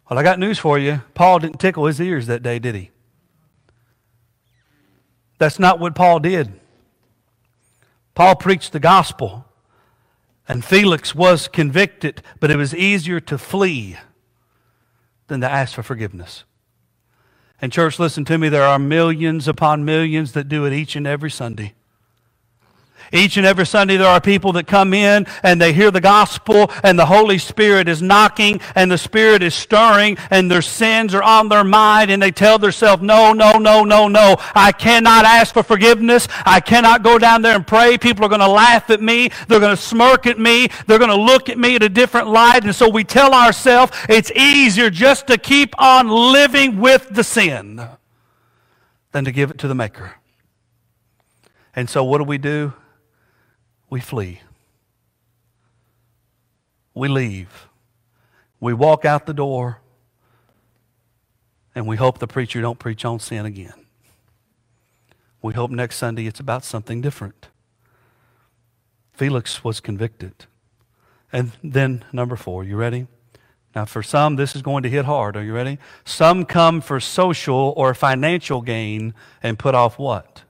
Well, 0.09 0.17
I 0.17 0.23
got 0.23 0.39
news 0.39 0.57
for 0.57 0.79
you. 0.79 1.01
Paul 1.13 1.39
didn't 1.39 1.59
tickle 1.59 1.85
his 1.85 1.99
ears 1.99 2.27
that 2.27 2.41
day, 2.41 2.59
did 2.59 2.75
he? 2.75 2.91
That's 5.37 5.59
not 5.59 5.79
what 5.79 5.95
Paul 5.95 6.19
did. 6.19 6.59
Paul 8.15 8.35
preached 8.35 8.71
the 8.71 8.79
gospel, 8.79 9.45
and 10.47 10.63
Felix 10.63 11.13
was 11.13 11.47
convicted, 11.47 12.23
but 12.39 12.49
it 12.49 12.55
was 12.55 12.73
easier 12.73 13.19
to 13.19 13.37
flee 13.37 13.97
than 15.27 15.41
to 15.41 15.49
ask 15.49 15.75
for 15.75 15.83
forgiveness. 15.83 16.45
And, 17.61 17.71
church, 17.71 17.99
listen 17.99 18.23
to 18.25 18.37
me. 18.37 18.49
There 18.49 18.63
are 18.63 18.79
millions 18.79 19.47
upon 19.47 19.83
millions 19.83 20.31
that 20.31 20.47
do 20.47 20.65
it 20.65 20.73
each 20.73 20.95
and 20.95 21.05
every 21.05 21.29
Sunday. 21.29 21.73
Each 23.11 23.37
and 23.37 23.45
every 23.45 23.65
Sunday, 23.65 23.97
there 23.97 24.07
are 24.07 24.21
people 24.21 24.53
that 24.53 24.67
come 24.67 24.93
in 24.93 25.25
and 25.43 25.61
they 25.61 25.73
hear 25.73 25.91
the 25.91 26.01
gospel, 26.01 26.71
and 26.83 26.97
the 26.97 27.05
Holy 27.05 27.37
Spirit 27.37 27.87
is 27.87 28.01
knocking, 28.01 28.59
and 28.75 28.91
the 28.91 28.97
Spirit 28.97 29.43
is 29.43 29.55
stirring, 29.55 30.17
and 30.29 30.49
their 30.49 30.61
sins 30.61 31.13
are 31.13 31.23
on 31.23 31.49
their 31.49 31.63
mind, 31.63 32.11
and 32.11 32.21
they 32.21 32.31
tell 32.31 32.59
themselves, 32.59 33.01
No, 33.01 33.33
no, 33.33 33.53
no, 33.53 33.83
no, 33.83 34.07
no. 34.07 34.35
I 34.53 34.71
cannot 34.71 35.25
ask 35.25 35.53
for 35.53 35.63
forgiveness. 35.63 36.27
I 36.45 36.59
cannot 36.59 37.03
go 37.03 37.17
down 37.17 37.41
there 37.41 37.55
and 37.55 37.65
pray. 37.65 37.97
People 37.97 38.25
are 38.25 38.29
going 38.29 38.41
to 38.41 38.47
laugh 38.47 38.89
at 38.89 39.01
me. 39.01 39.29
They're 39.47 39.59
going 39.59 39.75
to 39.75 39.81
smirk 39.81 40.27
at 40.27 40.39
me. 40.39 40.69
They're 40.85 40.99
going 40.99 41.09
to 41.09 41.15
look 41.15 41.49
at 41.49 41.57
me 41.57 41.75
in 41.75 41.83
a 41.83 41.89
different 41.89 42.27
light. 42.27 42.63
And 42.63 42.75
so 42.75 42.89
we 42.89 43.03
tell 43.03 43.33
ourselves 43.33 43.91
it's 44.09 44.31
easier 44.31 44.89
just 44.89 45.27
to 45.27 45.37
keep 45.37 45.79
on 45.81 46.07
living 46.07 46.79
with 46.79 47.09
the 47.09 47.23
sin 47.23 47.87
than 49.11 49.25
to 49.25 49.31
give 49.31 49.51
it 49.51 49.57
to 49.59 49.67
the 49.67 49.75
Maker. 49.75 50.15
And 51.75 51.89
so 51.89 52.03
what 52.03 52.17
do 52.17 52.23
we 52.23 52.37
do? 52.37 52.73
We 53.89 53.99
flee. 53.99 54.41
We 56.93 57.07
leave. 57.07 57.67
We 58.59 58.73
walk 58.73 59.05
out 59.05 59.25
the 59.25 59.33
door 59.33 59.81
and 61.75 61.85
we 61.85 61.95
hope 61.95 62.17
the 62.17 62.27
preacher 62.27 62.59
don't 62.59 62.79
preach 62.79 63.05
on 63.05 63.19
sin 63.19 63.45
again. 63.45 63.85
We 65.41 65.53
hope 65.53 65.69
next 65.69 65.97
Sunday 65.97 66.25
it's 66.25 66.39
about 66.39 66.65
something 66.65 67.01
different. 67.01 67.49
Felix 69.13 69.63
was 69.63 69.79
convicted. 69.79 70.45
And 71.31 71.51
then, 71.63 72.03
number 72.11 72.35
four, 72.35 72.63
you 72.63 72.75
ready? 72.77 73.07
Now, 73.75 73.85
for 73.85 74.01
some, 74.01 74.37
this 74.37 74.55
is 74.55 74.61
going 74.61 74.83
to 74.83 74.89
hit 74.89 75.05
hard. 75.05 75.35
Are 75.37 75.43
you 75.43 75.53
ready? 75.53 75.77
Some 76.03 76.45
come 76.45 76.81
for 76.81 76.99
social 76.99 77.73
or 77.77 77.93
financial 77.93 78.61
gain 78.61 79.13
and 79.43 79.59
put 79.59 79.75
off 79.75 79.99
what? 79.99 80.43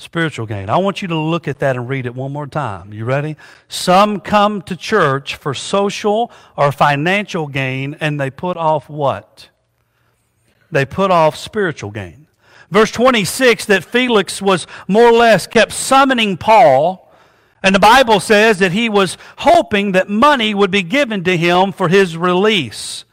Spiritual 0.00 0.46
gain. 0.46 0.70
I 0.70 0.76
want 0.76 1.02
you 1.02 1.08
to 1.08 1.16
look 1.16 1.48
at 1.48 1.58
that 1.58 1.74
and 1.74 1.88
read 1.88 2.06
it 2.06 2.14
one 2.14 2.32
more 2.32 2.46
time. 2.46 2.92
You 2.92 3.04
ready? 3.04 3.36
Some 3.66 4.20
come 4.20 4.62
to 4.62 4.76
church 4.76 5.34
for 5.34 5.54
social 5.54 6.30
or 6.56 6.70
financial 6.70 7.48
gain 7.48 7.96
and 7.98 8.20
they 8.20 8.30
put 8.30 8.56
off 8.56 8.88
what? 8.88 9.48
They 10.70 10.84
put 10.84 11.10
off 11.10 11.36
spiritual 11.36 11.90
gain. 11.90 12.28
Verse 12.70 12.92
26 12.92 13.64
that 13.64 13.84
Felix 13.84 14.40
was 14.40 14.68
more 14.86 15.08
or 15.08 15.12
less 15.12 15.48
kept 15.48 15.72
summoning 15.72 16.36
Paul 16.36 17.12
and 17.60 17.74
the 17.74 17.80
Bible 17.80 18.20
says 18.20 18.60
that 18.60 18.70
he 18.70 18.88
was 18.88 19.18
hoping 19.38 19.92
that 19.92 20.08
money 20.08 20.54
would 20.54 20.70
be 20.70 20.84
given 20.84 21.24
to 21.24 21.36
him 21.36 21.72
for 21.72 21.88
his 21.88 22.16
release. 22.16 23.04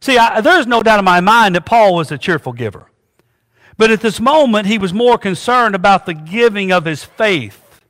See, 0.00 0.16
I, 0.16 0.40
there's 0.40 0.66
no 0.66 0.82
doubt 0.82 1.00
in 1.00 1.04
my 1.04 1.20
mind 1.20 1.54
that 1.54 1.66
Paul 1.66 1.94
was 1.94 2.10
a 2.10 2.16
cheerful 2.16 2.54
giver. 2.54 2.86
But 3.76 3.90
at 3.90 4.00
this 4.00 4.20
moment, 4.20 4.66
he 4.66 4.78
was 4.78 4.92
more 4.92 5.18
concerned 5.18 5.74
about 5.74 6.06
the 6.06 6.14
giving 6.14 6.72
of 6.72 6.84
his 6.84 7.04
faith 7.04 7.80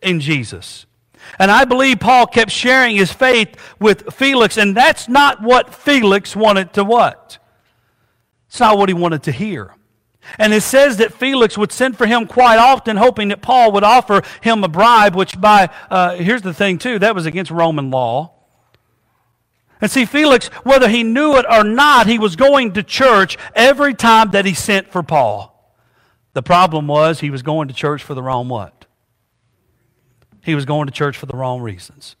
in 0.00 0.20
Jesus. 0.20 0.86
And 1.38 1.50
I 1.50 1.64
believe 1.64 2.00
Paul 2.00 2.26
kept 2.26 2.50
sharing 2.50 2.96
his 2.96 3.12
faith 3.12 3.56
with 3.80 4.14
Felix, 4.14 4.56
and 4.56 4.76
that's 4.76 5.08
not 5.08 5.42
what 5.42 5.74
Felix 5.74 6.36
wanted 6.36 6.72
to 6.74 6.84
what? 6.84 7.38
It's 8.48 8.60
not 8.60 8.78
what 8.78 8.88
he 8.88 8.94
wanted 8.94 9.24
to 9.24 9.32
hear. 9.32 9.74
And 10.38 10.52
it 10.52 10.62
says 10.62 10.96
that 10.98 11.12
Felix 11.12 11.56
would 11.56 11.72
send 11.72 11.96
for 11.98 12.06
him 12.06 12.26
quite 12.26 12.58
often, 12.58 12.96
hoping 12.96 13.28
that 13.28 13.42
Paul 13.42 13.72
would 13.72 13.84
offer 13.84 14.22
him 14.40 14.64
a 14.64 14.68
bribe, 14.68 15.14
which 15.14 15.40
by, 15.40 15.70
uh, 15.90 16.16
here's 16.16 16.42
the 16.42 16.54
thing 16.54 16.78
too, 16.78 16.98
that 16.98 17.14
was 17.14 17.26
against 17.26 17.50
Roman 17.50 17.90
law. 17.90 18.32
And 19.86 19.90
see, 19.92 20.04
Felix, 20.04 20.48
whether 20.64 20.88
he 20.88 21.04
knew 21.04 21.36
it 21.36 21.46
or 21.48 21.62
not, 21.62 22.08
he 22.08 22.18
was 22.18 22.34
going 22.34 22.72
to 22.72 22.82
church 22.82 23.38
every 23.54 23.94
time 23.94 24.32
that 24.32 24.44
he 24.44 24.52
sent 24.52 24.90
for 24.90 25.00
Paul. 25.04 25.72
The 26.32 26.42
problem 26.42 26.88
was 26.88 27.20
he 27.20 27.30
was 27.30 27.42
going 27.42 27.68
to 27.68 27.74
church 27.74 28.02
for 28.02 28.12
the 28.12 28.20
wrong 28.20 28.48
what? 28.48 28.86
He 30.42 30.56
was 30.56 30.64
going 30.64 30.88
to 30.88 30.92
church 30.92 31.16
for 31.16 31.26
the 31.26 31.36
wrong 31.36 31.60
reasons. 31.60 32.16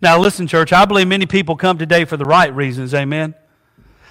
Now, 0.00 0.20
listen, 0.20 0.46
church, 0.46 0.72
I 0.72 0.84
believe 0.84 1.08
many 1.08 1.26
people 1.26 1.56
come 1.56 1.78
today 1.78 2.04
for 2.04 2.16
the 2.16 2.24
right 2.24 2.54
reasons, 2.54 2.94
amen? 2.94 3.34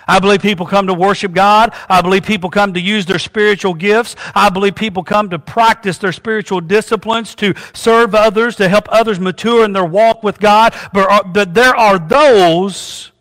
I 0.08 0.20
believe 0.20 0.41
people 0.41 0.65
come 0.65 0.88
to 0.88 0.93
worship 0.93 1.34
God. 1.34 1.74
I 1.89 2.02
believe 2.02 2.24
people 2.24 2.50
come 2.50 2.74
to 2.74 2.80
use 2.80 3.06
their 3.06 3.20
spiritual 3.20 3.74
gifts. 3.74 4.15
I 4.34 4.50
believe 4.50 4.76
people 4.76 5.04
come 5.04 5.30
to 5.32 5.39
practice 5.39 5.98
their 5.98 6.13
spiritual 6.13 6.62
disciplines, 6.62 7.36
to 7.36 7.54
serve 7.74 8.15
others, 8.15 8.56
to 8.56 8.70
help 8.70 8.88
others 8.89 9.20
mature 9.20 9.65
in 9.65 9.74
their 9.74 9.86
walk 9.86 10.24
with 10.24 10.39
God. 10.39 10.74
But, 10.93 11.54
there 11.54 11.76
are 11.76 12.00
those 12.00 13.12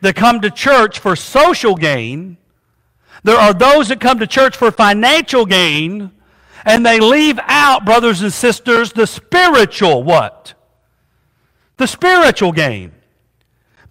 that 0.00 0.16
come 0.16 0.40
to 0.40 0.50
church 0.50 0.98
for 0.98 1.14
social 1.14 1.76
gain. 1.76 2.36
There 3.22 3.36
are 3.36 3.52
those 3.52 3.88
that 3.88 4.00
come 4.00 4.18
to 4.18 4.26
church 4.26 4.56
for 4.56 4.70
financial 4.70 5.46
gain. 5.46 6.10
And 6.64 6.84
they 6.84 7.00
leave 7.00 7.38
out, 7.44 7.84
brothers 7.84 8.22
and 8.22 8.32
sisters, 8.32 8.92
the 8.92 9.06
spiritual 9.06 10.02
what? 10.02 10.54
The 11.76 11.86
spiritual 11.86 12.52
gain. 12.52 12.92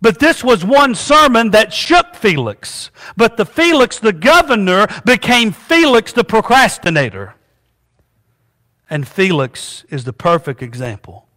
But 0.01 0.19
this 0.19 0.43
was 0.43 0.63
one 0.63 0.95
sermon 0.95 1.51
that 1.51 1.73
shook 1.73 2.15
Felix. 2.15 2.89
But 3.17 3.37
the 3.37 3.45
Felix, 3.45 3.99
the 3.99 4.13
governor, 4.13 4.87
became 5.05 5.51
Felix, 5.51 6.13
the 6.13 6.23
procrastinator. 6.23 7.35
And 8.89 9.07
Felix 9.07 9.83
is 9.89 10.05
the 10.05 10.13
perfect 10.13 10.63
example 10.63 11.27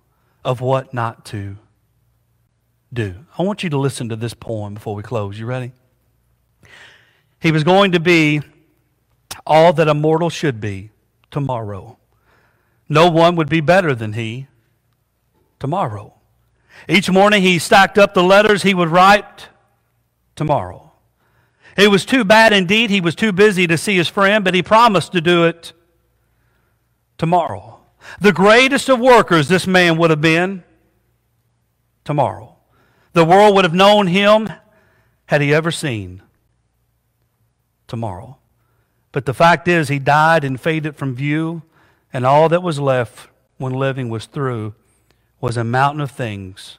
of 0.44 0.61
what 0.61 0.94
not 0.94 1.25
to 1.27 1.59
do. 2.92 3.27
I 3.38 3.42
want 3.42 3.62
you 3.62 3.70
to 3.70 3.79
listen 3.79 4.09
to 4.11 4.16
this 4.16 4.35
poem 4.35 4.75
before 4.75 4.94
we 4.94 5.03
close. 5.03 5.38
You 5.38 5.46
ready? 5.46 5.72
He 7.40 7.51
was 7.51 7.64
going 7.64 7.92
to 7.92 8.01
be 8.01 8.42
all 9.46 9.72
that 9.72 9.88
a 9.88 9.94
mortal 9.94 10.31
should 10.31 10.61
be 10.61 10.90
tomorrow. 11.31 11.98
No 12.88 13.11
one 13.11 13.37
would 13.37 13.48
be 13.48 13.61
better 13.61 13.94
than 13.94 14.12
he 14.12 14.46
tomorrow. 15.59 16.14
Each 16.88 17.11
morning 17.11 17.42
he 17.42 17.59
stacked 17.59 17.99
up 17.99 18.14
the 18.14 18.23
letters 18.23 18.62
he 18.62 18.75
would 18.75 18.88
write 18.88 19.49
tomorrow. 20.35 20.92
It 21.77 21.88
was 21.88 22.05
too 22.05 22.25
bad 22.25 22.53
indeed. 22.53 22.90
He 22.90 23.01
was 23.01 23.14
too 23.14 23.33
busy 23.33 23.66
to 23.66 23.79
see 23.79 23.97
his 23.97 24.09
friend, 24.09 24.45
but 24.45 24.55
he 24.55 24.62
promised 24.62 25.12
to 25.12 25.21
do 25.21 25.45
it 25.45 25.73
tomorrow. 27.18 27.81
The 28.21 28.33
greatest 28.33 28.88
of 28.88 28.99
workers 28.99 29.49
this 29.49 29.66
man 29.66 29.97
would 29.99 30.11
have 30.11 30.21
been 30.21 30.64
tomorrow. 32.05 32.57
The 33.12 33.25
world 33.25 33.55
would 33.55 33.64
have 33.64 33.75
known 33.75 34.09
him 34.09 34.51
had 35.27 35.40
he 35.40 35.55
ever 35.55 35.71
seen 35.71 36.23
tomorrow. 37.87 38.38
But 39.12 39.27
the 39.27 39.35
fact 39.35 39.68
is, 39.68 39.88
he 39.88 39.99
died 39.99 40.45
and 40.45 40.61
faded 40.61 40.97
from 40.97 41.14
view, 41.14 41.62
and 42.12 42.27
all 42.27 42.49
that 42.49 42.62
was 42.62 42.81
left 42.81 43.29
when 43.59 43.73
living 43.73 44.09
was 44.09 44.27
through 44.27 44.75
was 45.43 45.57
a 45.57 45.65
mountain 45.65 46.01
of 46.01 46.11
things 46.11 46.79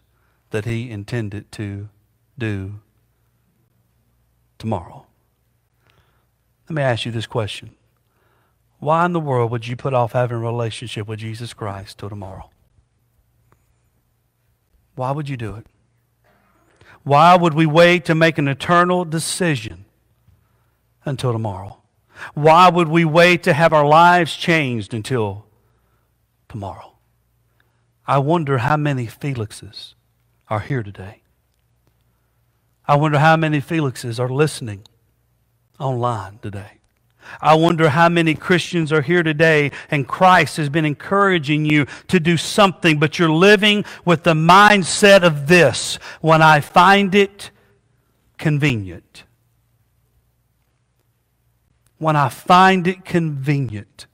that 0.52 0.64
he 0.64 0.90
intended 0.90 1.52
to 1.52 1.90
do 2.38 2.80
tomorrow. 4.58 5.06
Let 6.70 6.76
me 6.76 6.82
ask 6.82 7.06
you 7.06 7.12
this 7.12 7.28
question. 7.28 7.76
Why 8.80 9.06
in 9.06 9.12
the 9.12 9.20
world 9.20 9.52
would 9.52 9.68
you 9.68 9.76
put 9.76 9.94
off 9.94 10.14
having 10.14 10.38
a 10.38 10.40
relationship 10.40 11.10
with 11.10 11.20
Jesus 11.20 11.54
Christ 11.54 11.98
till 11.98 12.08
tomorrow? 12.08 12.50
Why 14.96 15.12
would 15.12 15.28
you 15.28 15.36
do 15.36 15.56
it? 15.56 15.68
Why 17.04 17.36
would 17.36 17.54
we 17.54 17.66
wait 17.66 18.06
to 18.06 18.16
make 18.16 18.38
an 18.38 18.48
eternal 18.48 19.04
decision 19.04 19.84
until 21.04 21.34
tomorrow? 21.34 21.82
Why 22.34 22.70
would 22.70 22.88
we 22.88 23.04
wait 23.04 23.44
to 23.44 23.54
have 23.54 23.74
our 23.74 23.86
lives 23.86 24.38
changed 24.38 24.94
until 24.94 25.48
tomorrow? 26.48 26.93
I 28.06 28.18
wonder 28.18 28.60
how 28.60 28.78
many 28.78 29.08
Felixes 29.08 29.94
are 30.50 30.60
here 30.60 30.84
today. 30.84 31.22
I 32.86 32.96
wonder 32.96 33.20
how 33.20 33.38
many 33.38 33.62
Felixes 33.62 34.20
are 34.20 34.30
listening 34.30 34.84
online 35.80 36.40
today. 36.40 36.80
I 37.42 37.56
wonder 37.56 37.90
how 37.90 38.10
many 38.10 38.36
Christians 38.36 38.92
are 38.92 39.02
here 39.02 39.24
today 39.24 39.72
and 39.90 40.06
Christ 40.06 40.58
has 40.58 40.68
been 40.68 40.84
encouraging 40.84 41.66
you 41.66 41.86
to 42.10 42.20
do 42.20 42.36
something, 42.36 43.00
but 43.00 43.18
you're 43.18 43.32
living 43.32 43.86
with 44.04 44.24
the 44.24 44.34
mindset 44.34 45.24
of 45.24 45.48
this 45.48 45.96
when 46.20 46.42
I 46.42 46.60
find 46.60 47.16
it 47.16 47.52
convenient. 48.38 49.24
When 51.98 52.18
I 52.18 52.28
find 52.28 52.86
it 52.88 53.06
convenient. 53.06 54.08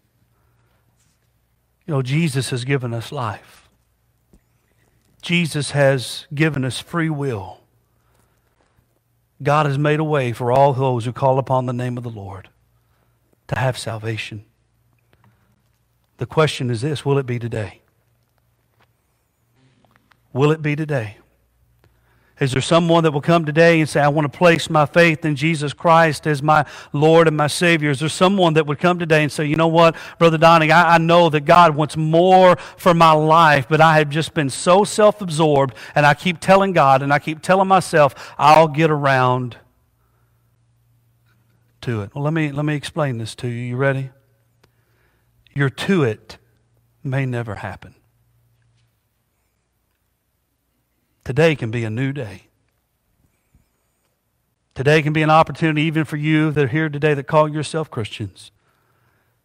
You 1.88 1.96
know, 1.96 2.02
Jesus 2.04 2.52
has 2.52 2.64
given 2.64 2.94
us 2.94 3.12
life. 3.12 3.59
Jesus 5.30 5.70
has 5.72 6.26
given 6.34 6.66
us 6.66 6.80
free 6.80 7.12
will. 7.12 7.60
God 9.44 9.68
has 9.68 9.78
made 9.78 10.00
a 10.00 10.04
way 10.04 10.34
for 10.34 10.52
all 10.52 10.74
those 10.74 11.06
who 11.06 11.14
call 11.14 11.38
upon 11.38 11.68
the 11.68 11.72
name 11.72 11.98
of 11.98 12.04
the 12.04 12.10
Lord 12.10 12.50
to 13.48 13.56
have 13.56 13.78
salvation. 13.78 14.44
The 16.18 16.26
question 16.26 16.72
is 16.72 16.82
this 16.82 17.06
will 17.06 17.20
it 17.20 17.28
be 17.28 17.38
today? 17.38 17.82
Will 20.34 20.50
it 20.50 20.64
be 20.64 20.76
today? 20.76 21.19
Is 22.40 22.54
there 22.54 22.62
someone 22.62 23.04
that 23.04 23.12
will 23.12 23.22
come 23.22 23.46
today 23.46 23.80
and 23.80 23.90
say, 23.90 24.00
I 24.00 24.08
want 24.08 24.32
to 24.32 24.38
place 24.38 24.70
my 24.70 24.86
faith 24.86 25.26
in 25.26 25.36
Jesus 25.36 25.74
Christ 25.74 26.26
as 26.26 26.42
my 26.42 26.66
Lord 26.94 27.28
and 27.28 27.36
my 27.36 27.48
Savior? 27.48 27.90
Is 27.90 28.00
there 28.00 28.08
someone 28.08 28.54
that 28.54 28.66
would 28.66 28.80
come 28.80 28.98
today 28.98 29.24
and 29.24 29.32
say, 29.32 29.46
you 29.46 29.58
know 29.58 29.68
what, 29.68 29.96
Brother 30.18 30.38
Donnie, 30.38 30.72
I, 30.72 30.96
I 30.96 30.98
know 31.00 31.30
that 31.30 31.42
God 31.42 31.76
wants 31.76 31.98
more 31.98 32.56
for 32.78 32.94
my 32.94 33.12
life, 33.12 33.68
but 33.68 33.82
I 33.82 33.98
have 33.98 34.10
just 34.10 34.34
been 34.34 34.50
so 34.50 34.86
self 34.86 35.22
absorbed, 35.22 35.76
and 35.96 36.06
I 36.06 36.14
keep 36.14 36.40
telling 36.40 36.72
God 36.72 37.02
and 37.02 37.12
I 37.12 37.20
keep 37.20 37.42
telling 37.42 37.68
myself, 37.68 38.34
I'll 38.38 38.70
get 38.70 38.90
around 38.90 39.58
to 41.82 42.02
it. 42.02 42.16
Well, 42.16 42.24
let 42.24 42.34
me, 42.34 42.52
let 42.52 42.66
me 42.66 42.76
explain 42.76 43.18
this 43.18 43.36
to 43.36 43.48
you. 43.48 43.62
You 43.62 43.76
ready? 43.76 44.12
Your 45.54 45.70
to 45.70 46.04
it 46.04 46.38
may 47.04 47.26
never 47.26 47.56
happen. 47.56 47.96
Today 51.30 51.56
can 51.56 51.70
be 51.70 51.84
a 51.84 51.92
new 51.92 52.12
day. 52.12 52.48
Today 54.74 55.04
can 55.04 55.14
be 55.14 55.22
an 55.22 55.30
opportunity, 55.30 55.84
even 55.84 56.04
for 56.04 56.18
you 56.18 56.50
that 56.50 56.64
are 56.64 56.68
here 56.68 56.90
today 56.90 57.14
that 57.14 57.28
call 57.28 57.48
yourself 57.48 57.92
Christians, 57.92 58.50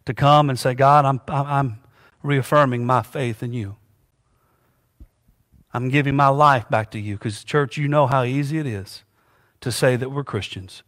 to 0.05 0.13
come 0.15 0.49
and 0.49 0.57
say, 0.57 0.73
God, 0.73 1.05
I'm, 1.05 1.21
I'm 1.27 1.77
reaffirming 2.23 2.87
my 2.87 3.03
faith 3.03 3.43
in 3.43 3.53
you. 3.53 3.75
I'm 5.75 5.89
giving 5.89 6.15
my 6.15 6.29
life 6.29 6.67
back 6.71 6.89
to 6.89 6.99
you 6.99 7.17
because, 7.17 7.43
church, 7.43 7.77
you 7.77 7.87
know 7.87 8.07
how 8.07 8.23
easy 8.23 8.57
it 8.57 8.65
is 8.65 9.03
to 9.61 9.71
say 9.71 9.95
that 9.95 10.09
we're 10.09 10.23
Christians 10.23 10.81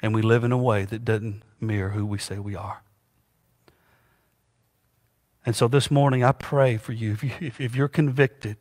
and 0.00 0.14
we 0.14 0.22
live 0.22 0.44
in 0.44 0.50
a 0.50 0.56
way 0.56 0.86
that 0.86 1.04
doesn't 1.04 1.42
mirror 1.60 1.90
who 1.90 2.06
we 2.06 2.16
say 2.16 2.38
we 2.38 2.56
are. 2.56 2.82
And 5.44 5.54
so 5.54 5.68
this 5.68 5.90
morning, 5.90 6.24
I 6.24 6.32
pray 6.32 6.78
for 6.78 6.92
you 6.92 7.12
if, 7.12 7.22
you, 7.22 7.52
if 7.58 7.76
you're 7.76 7.86
convicted 7.86 8.56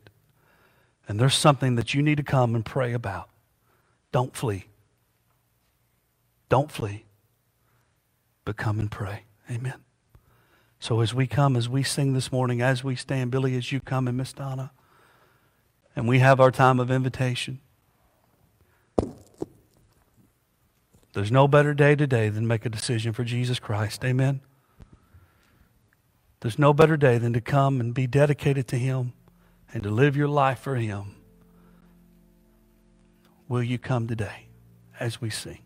and 1.08 1.20
there's 1.20 1.36
something 1.36 1.76
that 1.76 1.94
you 1.94 2.02
need 2.02 2.18
to 2.18 2.24
come 2.24 2.56
and 2.56 2.66
pray 2.66 2.94
about, 2.94 3.30
don't 4.12 4.36
flee. 4.36 4.66
Don't 6.50 6.72
flee, 6.72 7.06
but 8.44 8.56
come 8.56 8.80
and 8.80 8.90
pray. 8.90 9.24
Amen. 9.50 9.82
So 10.80 11.02
as 11.02 11.14
we 11.14 11.26
come, 11.28 11.56
as 11.56 11.68
we 11.68 11.84
sing 11.84 12.14
this 12.14 12.32
morning, 12.32 12.62
as 12.62 12.84
we 12.84 12.96
stand, 12.96 13.32
Billy, 13.32 13.58
as 13.58 13.72
you 13.72 13.80
come 13.80 14.08
and 14.08 14.18
Miss 14.18 14.34
Donna, 14.34 14.72
and 15.96 16.08
we 16.08 16.20
have 16.20 16.40
our 16.40 16.52
time 16.52 16.80
of 16.80 16.92
invitation. 16.92 17.60
There's 21.14 21.32
no 21.32 21.48
better 21.48 21.74
day 21.74 21.96
today 21.96 22.30
than 22.30 22.46
make 22.46 22.66
a 22.66 22.70
decision 22.70 23.14
for 23.14 23.24
Jesus 23.24 23.58
Christ. 23.58 24.04
Amen. 24.04 24.42
There's 26.42 26.60
no 26.60 26.74
better 26.74 26.98
day 26.98 27.18
than 27.18 27.34
to 27.34 27.42
come 27.42 27.80
and 27.80 27.94
be 27.94 28.06
dedicated 28.06 28.68
to 28.68 28.78
Him 28.78 29.14
and 29.74 29.84
to 29.84 29.90
live 29.90 30.16
your 30.16 30.28
life 30.28 30.60
for 30.60 30.76
Him. 30.76 31.16
Will 33.48 33.64
you 33.64 33.78
come 33.78 34.08
today 34.08 34.48
as 35.00 35.22
we 35.22 35.30
sing? 35.30 35.65